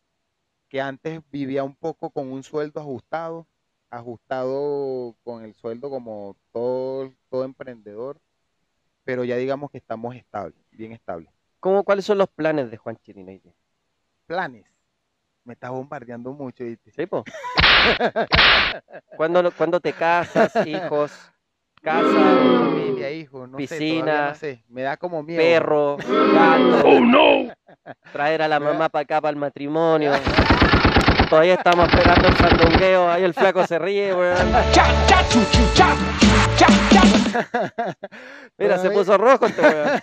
que 0.68 0.80
antes 0.80 1.20
vivía 1.30 1.64
un 1.64 1.74
poco 1.74 2.10
con 2.10 2.30
un 2.30 2.42
sueldo 2.42 2.80
ajustado, 2.80 3.46
ajustado 3.90 5.16
con 5.22 5.44
el 5.44 5.54
sueldo 5.54 5.90
como 5.90 6.36
todo, 6.52 7.12
todo 7.28 7.44
emprendedor, 7.44 8.20
pero 9.04 9.24
ya 9.24 9.36
digamos 9.36 9.70
que 9.70 9.78
estamos 9.78 10.14
estables, 10.16 10.58
bien 10.70 10.92
estables. 10.92 11.30
¿Cómo, 11.60 11.84
¿Cuáles 11.84 12.04
son 12.04 12.18
los 12.18 12.28
planes 12.28 12.70
de 12.70 12.76
Juan 12.76 12.96
Chirino? 12.96 13.32
Planes. 14.26 14.66
Me 15.44 15.54
está 15.54 15.70
bombardeando 15.70 16.32
mucho, 16.32 16.64
¿viste? 16.64 16.90
¿Sí, 16.90 17.06
po? 17.06 17.24
¿Cuándo, 19.16 19.50
cuándo 19.52 19.80
te 19.80 19.92
casas, 19.92 20.66
hijos, 20.66 21.12
casa, 21.86 22.08
Familia, 22.08 23.12
hijos, 23.12 23.48
no 23.48 23.58
sé, 23.58 23.66
todavía 23.66 23.78
Piscina, 23.78 24.28
no 24.30 24.34
sé. 24.34 24.64
Me 24.68 24.82
da 24.82 24.96
como 24.96 25.22
miedo. 25.22 25.38
perro, 25.38 25.96
gato? 26.34 27.54
Traer 28.12 28.42
a 28.42 28.48
la 28.48 28.58
mamá 28.58 28.88
para 28.88 29.02
acá 29.04 29.20
para 29.20 29.30
el 29.30 29.36
matrimonio. 29.36 30.10
Todavía 31.30 31.54
estamos 31.54 31.88
esperando 31.88 32.26
el 32.26 32.36
sandungueo. 32.36 33.08
Ahí 33.08 33.22
el 33.22 33.34
flaco 33.34 33.64
se 33.68 33.78
ríe, 33.78 34.12
weón. 34.12 34.36
Mira, 38.58 38.78
se 38.78 38.90
puso 38.90 39.16
rojo 39.16 39.46
este 39.46 39.62
weón. 39.62 40.00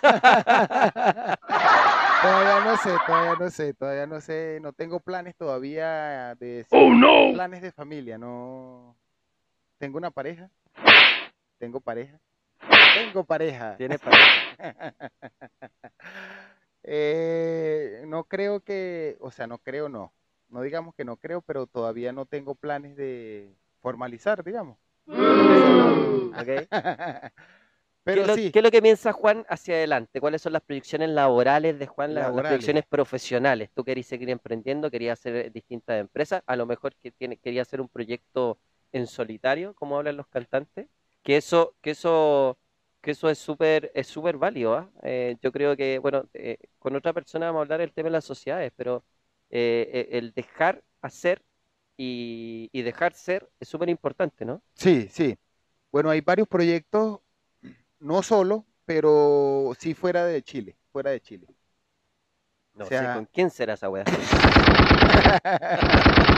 Todavía 2.22 2.64
no 2.64 2.76
sé, 2.78 2.90
todavía 3.06 3.34
no 3.38 3.50
sé, 3.50 3.74
todavía 3.74 4.06
no 4.06 4.18
sé, 4.22 4.58
no 4.62 4.72
tengo 4.72 5.00
planes 5.00 5.36
todavía 5.36 6.34
de 6.36 6.64
decir 6.64 6.78
planes 7.34 7.60
de 7.60 7.70
familia, 7.70 8.16
no 8.16 8.96
tengo 9.76 9.98
una 9.98 10.10
pareja, 10.10 10.48
tengo 11.58 11.80
pareja, 11.80 12.18
tengo 12.94 13.24
pareja. 13.24 13.76
Tiene 13.76 13.98
pareja. 13.98 14.30
Eh, 16.86 18.02
no 18.06 18.24
creo 18.24 18.60
que, 18.60 19.16
o 19.20 19.30
sea, 19.30 19.46
no 19.46 19.56
creo, 19.56 19.88
no, 19.88 20.12
no 20.50 20.60
digamos 20.60 20.94
que 20.94 21.04
no 21.04 21.16
creo, 21.16 21.40
pero 21.40 21.66
todavía 21.66 22.12
no 22.12 22.26
tengo 22.26 22.54
planes 22.54 22.94
de 22.94 23.54
formalizar, 23.80 24.44
digamos. 24.44 24.76
¿Qué, 26.44 26.68
Pero 28.04 28.20
es 28.22 28.28
lo, 28.28 28.34
sí, 28.34 28.50
qué 28.52 28.58
es 28.58 28.62
lo 28.62 28.70
que 28.70 28.82
piensa 28.82 29.12
Juan 29.12 29.46
hacia 29.48 29.76
adelante? 29.76 30.20
¿Cuáles 30.20 30.42
son 30.42 30.52
las 30.52 30.62
proyecciones 30.62 31.08
laborales 31.08 31.78
de 31.78 31.86
Juan, 31.86 32.14
la- 32.14 32.30
las 32.30 32.44
proyecciones 32.44 32.84
profesionales? 32.86 33.70
¿Tú 33.74 33.82
querías 33.82 34.06
seguir 34.06 34.28
emprendiendo? 34.30 34.90
¿Querías 34.90 35.18
hacer 35.18 35.50
distintas 35.52 35.98
empresas? 36.00 36.42
A 36.46 36.54
lo 36.56 36.66
mejor 36.66 36.94
que 36.96 37.10
tiene, 37.12 37.38
quería 37.38 37.62
hacer 37.62 37.80
un 37.80 37.88
proyecto 37.88 38.58
en 38.92 39.06
solitario, 39.06 39.74
como 39.74 39.96
hablan 39.96 40.16
los 40.18 40.26
cantantes. 40.28 40.86
Que 41.24 41.38
eso, 41.38 41.76
que 41.82 41.92
eso 41.92 42.58
que 43.02 43.12
eso 43.12 43.30
es 43.30 43.38
súper 43.38 43.92
es 43.94 44.08
súper 44.08 44.38
válido. 44.38 44.76
¿ah? 44.76 44.90
Eh, 45.04 45.36
yo 45.42 45.52
creo 45.52 45.76
que, 45.76 46.00
bueno, 46.00 46.28
eh, 46.34 46.58
con 46.80 46.96
otra 46.96 47.14
persona 47.14 47.46
vamos 47.46 47.60
a 47.60 47.62
hablar 47.64 47.80
del 47.80 47.94
tema 47.94 48.08
de 48.08 48.14
las 48.14 48.26
sociedades, 48.26 48.72
pero 48.76 49.04
eh, 49.50 50.10
el 50.12 50.34
dejar 50.34 50.84
hacer 51.02 51.42
y, 51.98 52.70
y 52.72 52.82
dejar 52.82 53.14
ser 53.14 53.50
es 53.60 53.68
súper 53.68 53.90
importante, 53.90 54.46
¿no? 54.46 54.62
Sí, 54.74 55.08
sí. 55.10 55.36
Bueno, 55.92 56.10
hay 56.10 56.20
varios 56.20 56.48
proyectos, 56.48 57.20
no 58.00 58.22
solo, 58.22 58.66
pero 58.86 59.72
sí 59.80 59.94
fuera 59.94 60.26
de 60.26 60.42
Chile, 60.42 60.76
fuera 60.92 61.12
de 61.12 61.22
Chile. 61.22 61.48
No 62.74 62.84
O 62.84 62.90
sé 62.90 63.08
con 63.08 63.26
quién 63.26 63.50
será 63.50 63.74
esa 63.74 63.88
weá. 63.88 64.04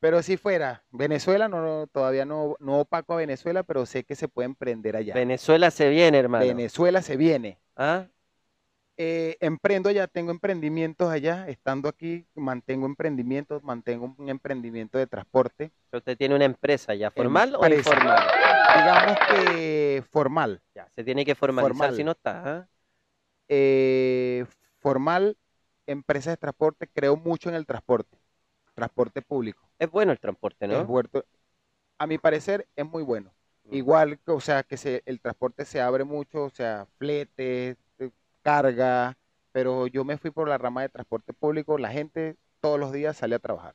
Pero 0.00 0.22
sí 0.22 0.36
fuera. 0.36 0.84
Venezuela, 0.90 1.48
no, 1.48 1.62
no, 1.62 1.86
todavía 1.86 2.24
no, 2.24 2.56
no 2.60 2.80
opaco 2.80 3.14
a 3.14 3.16
Venezuela, 3.16 3.62
pero 3.62 3.86
sé 3.86 4.04
que 4.04 4.14
se 4.14 4.28
puede 4.28 4.46
emprender 4.46 4.96
allá. 4.96 5.14
Venezuela 5.14 5.70
se 5.70 5.88
viene, 5.88 6.18
hermano. 6.18 6.44
Venezuela 6.44 7.02
se 7.02 7.16
viene. 7.16 7.58
¿Ah? 7.76 8.06
Eh, 8.98 9.36
emprendo 9.40 9.88
allá, 9.88 10.06
tengo 10.06 10.30
emprendimientos 10.30 11.10
allá. 11.10 11.48
Estando 11.48 11.88
aquí, 11.88 12.26
mantengo 12.34 12.86
emprendimientos, 12.86 13.62
mantengo 13.62 14.14
un 14.18 14.28
emprendimiento 14.28 14.98
de 14.98 15.06
transporte. 15.06 15.72
Pero 15.90 15.98
Usted 15.98 16.16
tiene 16.16 16.34
una 16.34 16.44
empresa 16.44 16.94
ya, 16.94 17.10
¿formal 17.10 17.54
o 17.56 17.66
informal? 17.66 18.22
Digamos 18.76 19.18
que 19.28 20.04
formal. 20.10 20.60
Ya, 20.74 20.88
se 20.94 21.04
tiene 21.04 21.24
que 21.24 21.34
formalizar 21.34 21.76
Formal. 21.76 21.96
si 21.96 22.04
no 22.04 22.12
está. 22.12 22.42
¿ah? 22.44 22.68
eh, 23.48 24.44
formal, 24.78 25.36
empresa 25.86 26.30
de 26.30 26.36
transporte, 26.36 26.88
creo 26.92 27.16
mucho 27.16 27.48
en 27.48 27.54
el 27.54 27.66
transporte, 27.66 28.18
transporte 28.76 29.22
público. 29.22 29.68
Es 29.78 29.90
bueno 29.90 30.12
el 30.12 30.20
transporte, 30.20 30.68
¿no? 30.68 30.80
Es 30.80 30.86
a 31.98 32.06
mi 32.06 32.18
parecer 32.18 32.68
es 32.76 32.86
muy 32.86 33.02
bueno. 33.02 33.32
Igual, 33.70 34.20
que, 34.20 34.30
o 34.30 34.38
sea, 34.38 34.62
que 34.62 34.76
se, 34.76 35.02
el 35.06 35.20
transporte 35.20 35.64
se 35.64 35.80
abre 35.80 36.04
mucho, 36.04 36.44
o 36.44 36.50
sea, 36.50 36.86
flete, 36.98 37.76
eh, 37.98 38.10
carga, 38.42 39.16
pero 39.50 39.88
yo 39.88 40.04
me 40.04 40.18
fui 40.18 40.30
por 40.30 40.48
la 40.48 40.56
rama 40.56 40.82
de 40.82 40.88
transporte 40.88 41.32
público, 41.32 41.76
la 41.76 41.90
gente 41.90 42.36
todos 42.60 42.78
los 42.78 42.92
días 42.92 43.16
sale 43.16 43.34
a 43.34 43.40
trabajar. 43.40 43.74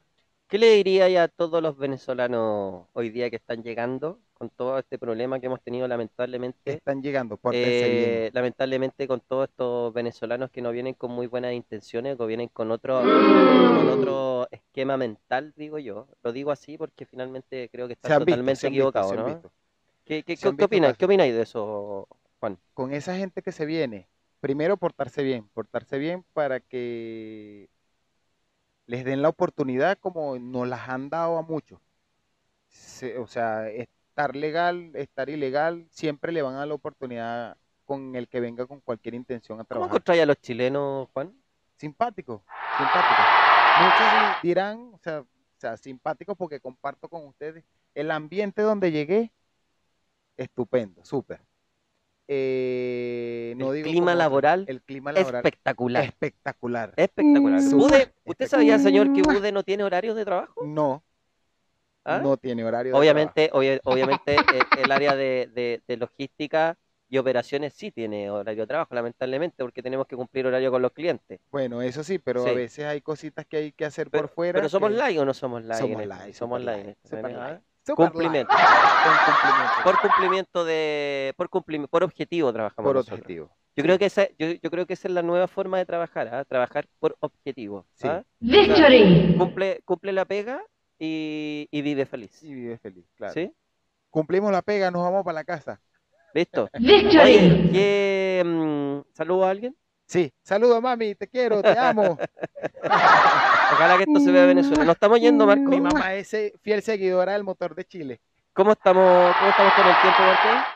¿Qué 0.52 0.58
le 0.58 0.70
diría 0.74 1.08
ya 1.08 1.24
a 1.24 1.28
todos 1.30 1.64
los 1.64 1.78
venezolanos 1.78 2.88
hoy 2.92 3.10
día 3.10 3.30
que 3.30 3.38
están 3.38 3.64
llegando 3.64 4.20
con 4.34 4.50
todo 4.50 4.78
este 4.78 5.00
problema 5.00 5.40
que 5.40 5.46
hemos 5.46 5.62
tenido 5.62 5.88
lamentablemente? 5.88 6.74
Están 6.74 7.02
llegando, 7.02 7.40
bien. 7.42 7.64
Eh, 7.64 8.32
lamentablemente 8.34 9.08
con 9.08 9.22
todos 9.22 9.48
estos 9.48 9.94
venezolanos 9.94 10.52
que 10.52 10.62
no 10.62 10.72
vienen 10.72 10.94
con 10.94 11.10
muy 11.10 11.28
buenas 11.28 11.54
intenciones, 11.54 12.18
que 12.18 12.26
vienen 12.26 12.50
con 12.50 12.70
otro, 12.70 13.00
con 13.00 13.90
otro 13.92 14.50
esquema 14.52 14.98
mental, 14.98 15.54
digo 15.56 15.80
yo. 15.80 16.10
Lo 16.22 16.34
digo 16.34 16.52
así 16.52 16.78
porque 16.78 17.06
finalmente 17.06 17.70
creo 17.72 17.88
que 17.88 17.94
están 17.94 18.20
totalmente 18.20 18.68
equivocados, 18.68 19.16
¿no? 19.16 19.24
visto. 19.28 19.54
¿Qué, 20.04 20.24
qué, 20.24 20.36
qué 20.36 20.66
opinas? 20.66 20.98
¿Qué 20.98 21.06
opináis 21.06 21.34
de 21.34 21.44
eso, 21.44 22.10
Juan? 22.42 22.58
Con 22.74 22.92
esa 22.92 23.16
gente 23.16 23.42
que 23.42 23.54
se 23.54 23.66
viene, 23.66 24.10
primero 24.42 24.76
portarse 24.76 25.24
bien, 25.24 25.48
portarse 25.54 25.98
bien 25.98 26.26
para 26.34 26.60
que 26.60 27.70
les 28.86 29.06
den 29.06 29.22
la 29.22 29.30
oportunidad 29.30 29.98
como 30.00 30.38
nos 30.40 30.68
las 30.68 30.90
han 30.90 31.10
dado 31.10 31.38
a 31.38 31.42
muchos. 31.42 31.80
Se- 32.68 33.18
o 33.18 33.28
sea, 33.28 33.70
estar 33.70 34.36
legal, 34.36 34.92
estar 34.96 35.30
ilegal, 35.30 35.88
siempre 35.92 36.32
le 36.32 36.42
van 36.42 36.56
a 36.56 36.60
dar 36.60 36.68
la 36.68 36.74
oportunidad 36.74 37.58
con 37.86 38.16
el 38.16 38.28
que 38.28 38.40
venga 38.40 38.66
con 38.66 38.80
cualquier 38.82 39.16
intención 39.16 39.60
a 39.60 39.64
¿Cómo 39.64 39.68
trabajar. 39.68 39.92
encontráis 39.92 40.22
a 40.22 40.26
los 40.26 40.38
chilenos, 40.42 41.10
Juan? 41.14 41.34
Simpático, 41.78 42.44
simpático. 42.72 43.28
Muchos 43.74 44.12
di- 44.12 44.36
dirán, 44.42 44.92
o 44.94 45.00
sea, 45.00 45.22
o 45.22 45.28
sea, 45.58 45.78
simpático 45.78 46.36
porque 46.36 46.60
comparto 46.60 47.08
con 47.10 47.26
ustedes 47.26 47.64
el 47.94 48.12
ambiente 48.12 48.62
donde 48.62 48.92
llegué, 48.92 49.32
estupendo, 50.38 51.04
súper. 51.06 51.42
Eh, 52.34 53.54
no 53.58 53.74
El 53.74 53.76
digo 53.84 53.90
clima 53.90 54.16
laboral 54.16 54.64
el 54.70 54.82
clima 54.82 55.12
laboral 55.12 55.42
Espectacular. 55.46 56.04
espectacular. 56.06 56.94
Espectacular. 56.96 57.62
Bude, 57.74 58.14
¿usted 58.24 58.48
sabía, 58.48 58.80
señor, 58.80 59.12
que. 59.12 59.22
Bude 59.22 59.52
no 59.52 59.64
tiene 59.64 59.84
horarios 59.84 60.16
de 60.16 60.24
trabajo? 60.24 60.64
No, 60.66 61.04
¿Ah? 62.06 62.20
no 62.20 62.38
tiene 62.38 62.64
horario. 62.64 62.94
de 62.94 62.98
Obviamente, 63.00 63.50
obvia- 63.52 63.82
obviamente 63.84 64.36
eh, 64.56 64.62
el 64.82 64.92
área 64.94 65.14
de, 65.18 65.50
de- 65.54 65.82
de 65.86 65.98
logística 65.98 66.78
y 67.10 67.18
operaciones 67.18 67.74
sí 67.74 67.92
tiene 67.92 68.30
horario 68.32 68.64
de 68.64 68.68
trabajo, 68.68 68.96
lamentablemente, 68.96 69.58
porque 69.62 69.84
tenemos 69.84 70.08
que 70.08 70.16
cumplir 70.16 70.48
horario 70.48 70.72
con 70.72 70.82
los 70.82 70.94
clientes. 70.94 71.28
trabajo. 71.38 71.48
Bueno, 71.52 71.82
eso 71.82 72.02
sí, 72.02 72.18
pero 72.18 72.48
a 72.48 72.54
veces 72.54 72.86
hay 72.86 73.02
cositas 73.02 73.46
que 73.46 73.58
hay 73.58 73.72
que 73.74 73.84
hacer 73.84 74.10
Pero, 74.10 74.24
por 74.28 74.34
fuera. 74.34 74.58
pero 74.58 74.70
somos 74.70 74.92
que- 74.92 74.96
live 75.06 75.20
o 75.20 75.26
no 75.26 75.34
somos 75.34 75.64
live. 75.64 75.76
Somos 75.76 76.02
live, 76.02 76.34
Somos 76.34 76.62
super 77.04 77.32
live. 77.32 77.62
Cumplimiento. 77.96 78.54
live, 78.54 78.68
Con 79.04 79.34
cumplimiento. 79.34 79.74
Por 79.84 80.02
cumplimiento 80.02 80.66
de, 80.66 81.34
por 81.38 81.50
cumplimiento, 81.50 81.90
por 81.90 82.04
objetivo 82.04 82.54
trabajamos 82.54 82.88
por 82.88 82.96
nosotros. 82.96 83.20
objetivo. 83.20 83.52
Yo 83.76 83.84
creo 83.84 83.98
que 83.98 84.06
esa, 84.06 84.28
yo, 84.38 84.48
yo 84.62 84.70
creo 84.70 84.86
que 84.86 84.94
esa 84.94 85.08
es 85.08 85.14
la 85.14 85.22
nueva 85.22 85.48
forma 85.48 85.78
de 85.78 85.86
trabajar, 85.86 86.28
¿ah? 86.34 86.44
trabajar 86.46 86.88
por 87.00 87.16
objetivo. 87.20 87.86
Sí. 87.96 88.08
¿ah? 88.08 88.24
Victory! 88.40 89.36
Cumple, 89.38 89.82
cumple 89.86 90.12
la 90.12 90.26
pega 90.26 90.62
y, 91.00 91.68
y 91.72 91.82
vive 91.82 92.06
feliz. 92.06 92.44
Y 92.44 92.54
vive 92.54 92.78
feliz, 92.78 93.06
claro. 93.16 93.34
¿Sí? 93.34 93.52
Cumplimos 94.10 94.52
la 94.52 94.62
pega, 94.62 94.92
nos 94.92 95.02
vamos 95.04 95.24
para 95.24 95.36
la 95.36 95.44
casa. 95.46 95.82
¿Listo? 96.34 96.70
Victory! 96.78 97.20
Oye, 97.20 97.70
¿qué, 97.72 98.44
mm, 98.46 99.14
¿saludo 99.14 99.46
a 99.46 99.50
alguien? 99.50 99.76
Sí, 100.12 100.30
saludos 100.44 100.82
mami, 100.82 101.16
te 101.16 101.26
quiero, 101.26 101.62
te 101.62 101.70
amo. 101.80 102.18
Ojalá 102.84 103.96
que 103.96 104.04
esto 104.04 104.20
se 104.20 104.30
vea 104.30 104.42
en 104.42 104.48
Venezuela. 104.50 104.84
Nos 104.84 104.96
estamos 104.96 105.22
yendo, 105.22 105.46
Marco. 105.46 105.64
Mi 105.64 105.80
mamá 105.80 106.16
es 106.16 106.34
eh, 106.34 106.54
fiel 106.62 106.82
seguidora 106.82 107.32
del 107.32 107.46
motor 107.46 107.74
de 107.76 107.86
Chile, 107.86 108.20
¿Cómo 108.52 108.74
estamos, 108.74 109.34
cómo 109.38 109.50
estamos 109.50 109.74
con 109.74 109.88
el 109.88 110.02
tiempo, 110.02 110.20
Marco? 110.20 110.68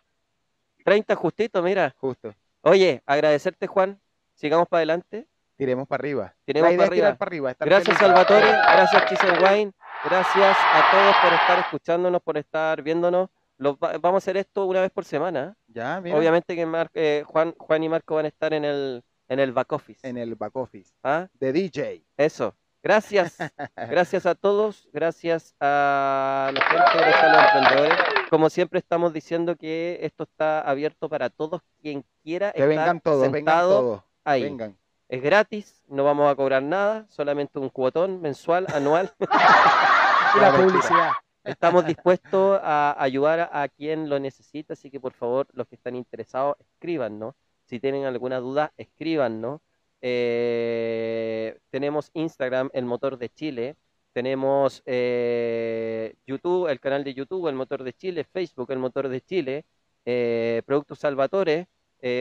30 0.86 1.16
justito, 1.16 1.62
mira. 1.62 1.94
justo. 1.98 2.34
Oye, 2.62 3.04
agradecerte, 3.06 3.68
Juan. 3.68 4.00
Sigamos 4.36 4.70
para 4.70 4.80
adelante. 4.80 5.28
Tiremos 5.58 5.86
para 5.86 6.00
arriba. 6.00 6.34
Tiremos 6.46 6.74
para 6.74 6.86
arriba. 6.88 7.16
para 7.16 7.28
arriba. 7.30 7.56
Gracias, 7.60 7.98
feliz. 7.98 8.00
Salvatore. 8.00 8.48
Gracias, 8.48 9.06
Chisel 9.08 9.38
Wine. 9.44 9.72
Gracias 10.06 10.58
a 10.62 10.92
todos 10.92 11.16
por 11.22 11.34
estar 11.34 11.60
escuchándonos, 11.60 12.22
por 12.22 12.38
estar 12.38 12.82
viéndonos. 12.82 13.30
Los 13.58 13.76
va- 13.76 13.98
vamos 13.98 14.16
a 14.16 14.24
hacer 14.24 14.38
esto 14.38 14.64
una 14.66 14.80
vez 14.80 14.92
por 14.92 15.04
semana. 15.04 15.58
Ya, 15.68 16.00
mira, 16.00 16.16
Obviamente 16.18 16.56
que 16.56 16.66
Mar- 16.66 16.90
eh, 16.94 17.24
Juan, 17.28 17.54
Juan 17.58 17.84
y 17.84 17.90
Marco 17.90 18.16
van 18.16 18.24
a 18.26 18.30
estar 18.30 18.54
en 18.54 18.64
el, 18.64 19.04
en 19.28 19.40
el 19.40 19.52
back 19.52 19.72
office. 19.72 20.08
en 20.08 20.18
el 20.18 20.36
back 20.36 20.56
office 20.56 20.94
¿ah? 21.04 21.28
de 21.40 21.54
DJ. 21.54 22.04
Eso. 22.18 22.56
Gracias. 22.84 23.38
Gracias 23.76 24.26
a 24.26 24.36
todos. 24.36 24.88
Gracias 24.94 25.56
a 25.60 26.52
la 26.54 26.62
gente, 26.62 27.30
los 27.32 27.44
emprendedores. 27.44 28.00
Como 28.30 28.50
siempre 28.50 28.80
estamos 28.80 29.14
diciendo 29.14 29.56
que 29.56 30.00
esto 30.02 30.24
está 30.24 30.62
abierto 30.62 31.10
para 31.10 31.30
todos 31.30 31.62
quien 31.82 32.06
quiera 32.24 32.52
Que 32.52 32.60
estar 32.60 32.70
vengan 32.70 33.00
todos, 33.00 33.22
vengan 33.32 33.34
sentado 33.40 33.80
todos. 33.80 34.04
ahí. 34.24 34.44
Vengan. 34.44 34.78
Es 35.08 35.22
gratis, 35.22 35.84
no 35.88 36.04
vamos 36.04 36.32
a 36.32 36.36
cobrar 36.36 36.64
nada, 36.64 37.06
solamente 37.10 37.60
un 37.60 37.70
cuotón 37.70 38.22
mensual, 38.22 38.66
anual. 38.74 39.14
Y 40.36 40.40
la 40.40 40.52
No, 40.52 40.58
publicidad. 40.58 41.12
Estamos 41.46 41.86
dispuestos 41.86 42.60
a 42.62 42.96
ayudar 43.02 43.50
a, 43.54 43.68
quien 43.70 44.10
lo 44.10 44.20
necesita, 44.20 44.74
así 44.74 44.90
que 44.90 45.00
por 45.00 45.14
favor, 45.14 45.48
los 45.54 45.68
que 45.68 45.76
están 45.76 45.96
interesados, 45.96 46.58
escríbanos. 46.60 47.36
Si 47.66 47.80
tienen 47.80 48.06
alguna 48.06 48.40
duda, 48.40 48.72
escríbanos. 48.78 49.62
Eh, 50.02 51.58
tenemos 51.72 52.12
Instagram, 52.14 52.70
el 52.74 52.86
motor 52.86 53.18
de 53.18 53.30
Chile. 53.30 53.76
Tenemos 54.14 54.84
eh, 54.86 56.14
YouTube, 56.28 56.68
el 56.68 56.80
canal 56.80 57.04
de 57.04 57.16
YouTube, 57.16 57.48
el 57.48 57.56
motor 57.56 57.84
de 57.84 57.94
Chile. 57.94 58.24
Facebook, 58.24 58.72
el 58.72 58.78
motor 58.80 59.10
de 59.10 59.22
Chile. 59.22 59.66
Eh, 60.06 60.62
Productos 60.66 61.00
Salvatore, 61.00 61.68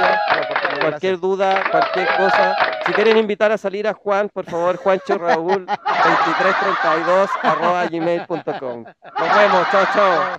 oportunidad, 0.45 0.79
Cualquier 0.81 1.19
duda, 1.19 1.63
cualquier 1.71 2.07
cosa. 2.17 2.55
Si 2.85 2.93
quieren 2.93 3.17
invitar 3.17 3.51
a 3.51 3.57
salir 3.57 3.87
a 3.87 3.93
Juan, 3.93 4.29
por 4.31 4.45
favor, 4.45 4.75
Juancho 4.77 5.17
Raúl 5.17 5.65
2332 5.65 7.29
arroba 7.41 7.85
gmail.com. 7.87 8.83
Nos 8.83 9.37
vemos, 9.37 9.67
chao, 9.71 9.85
chao. 9.93 10.37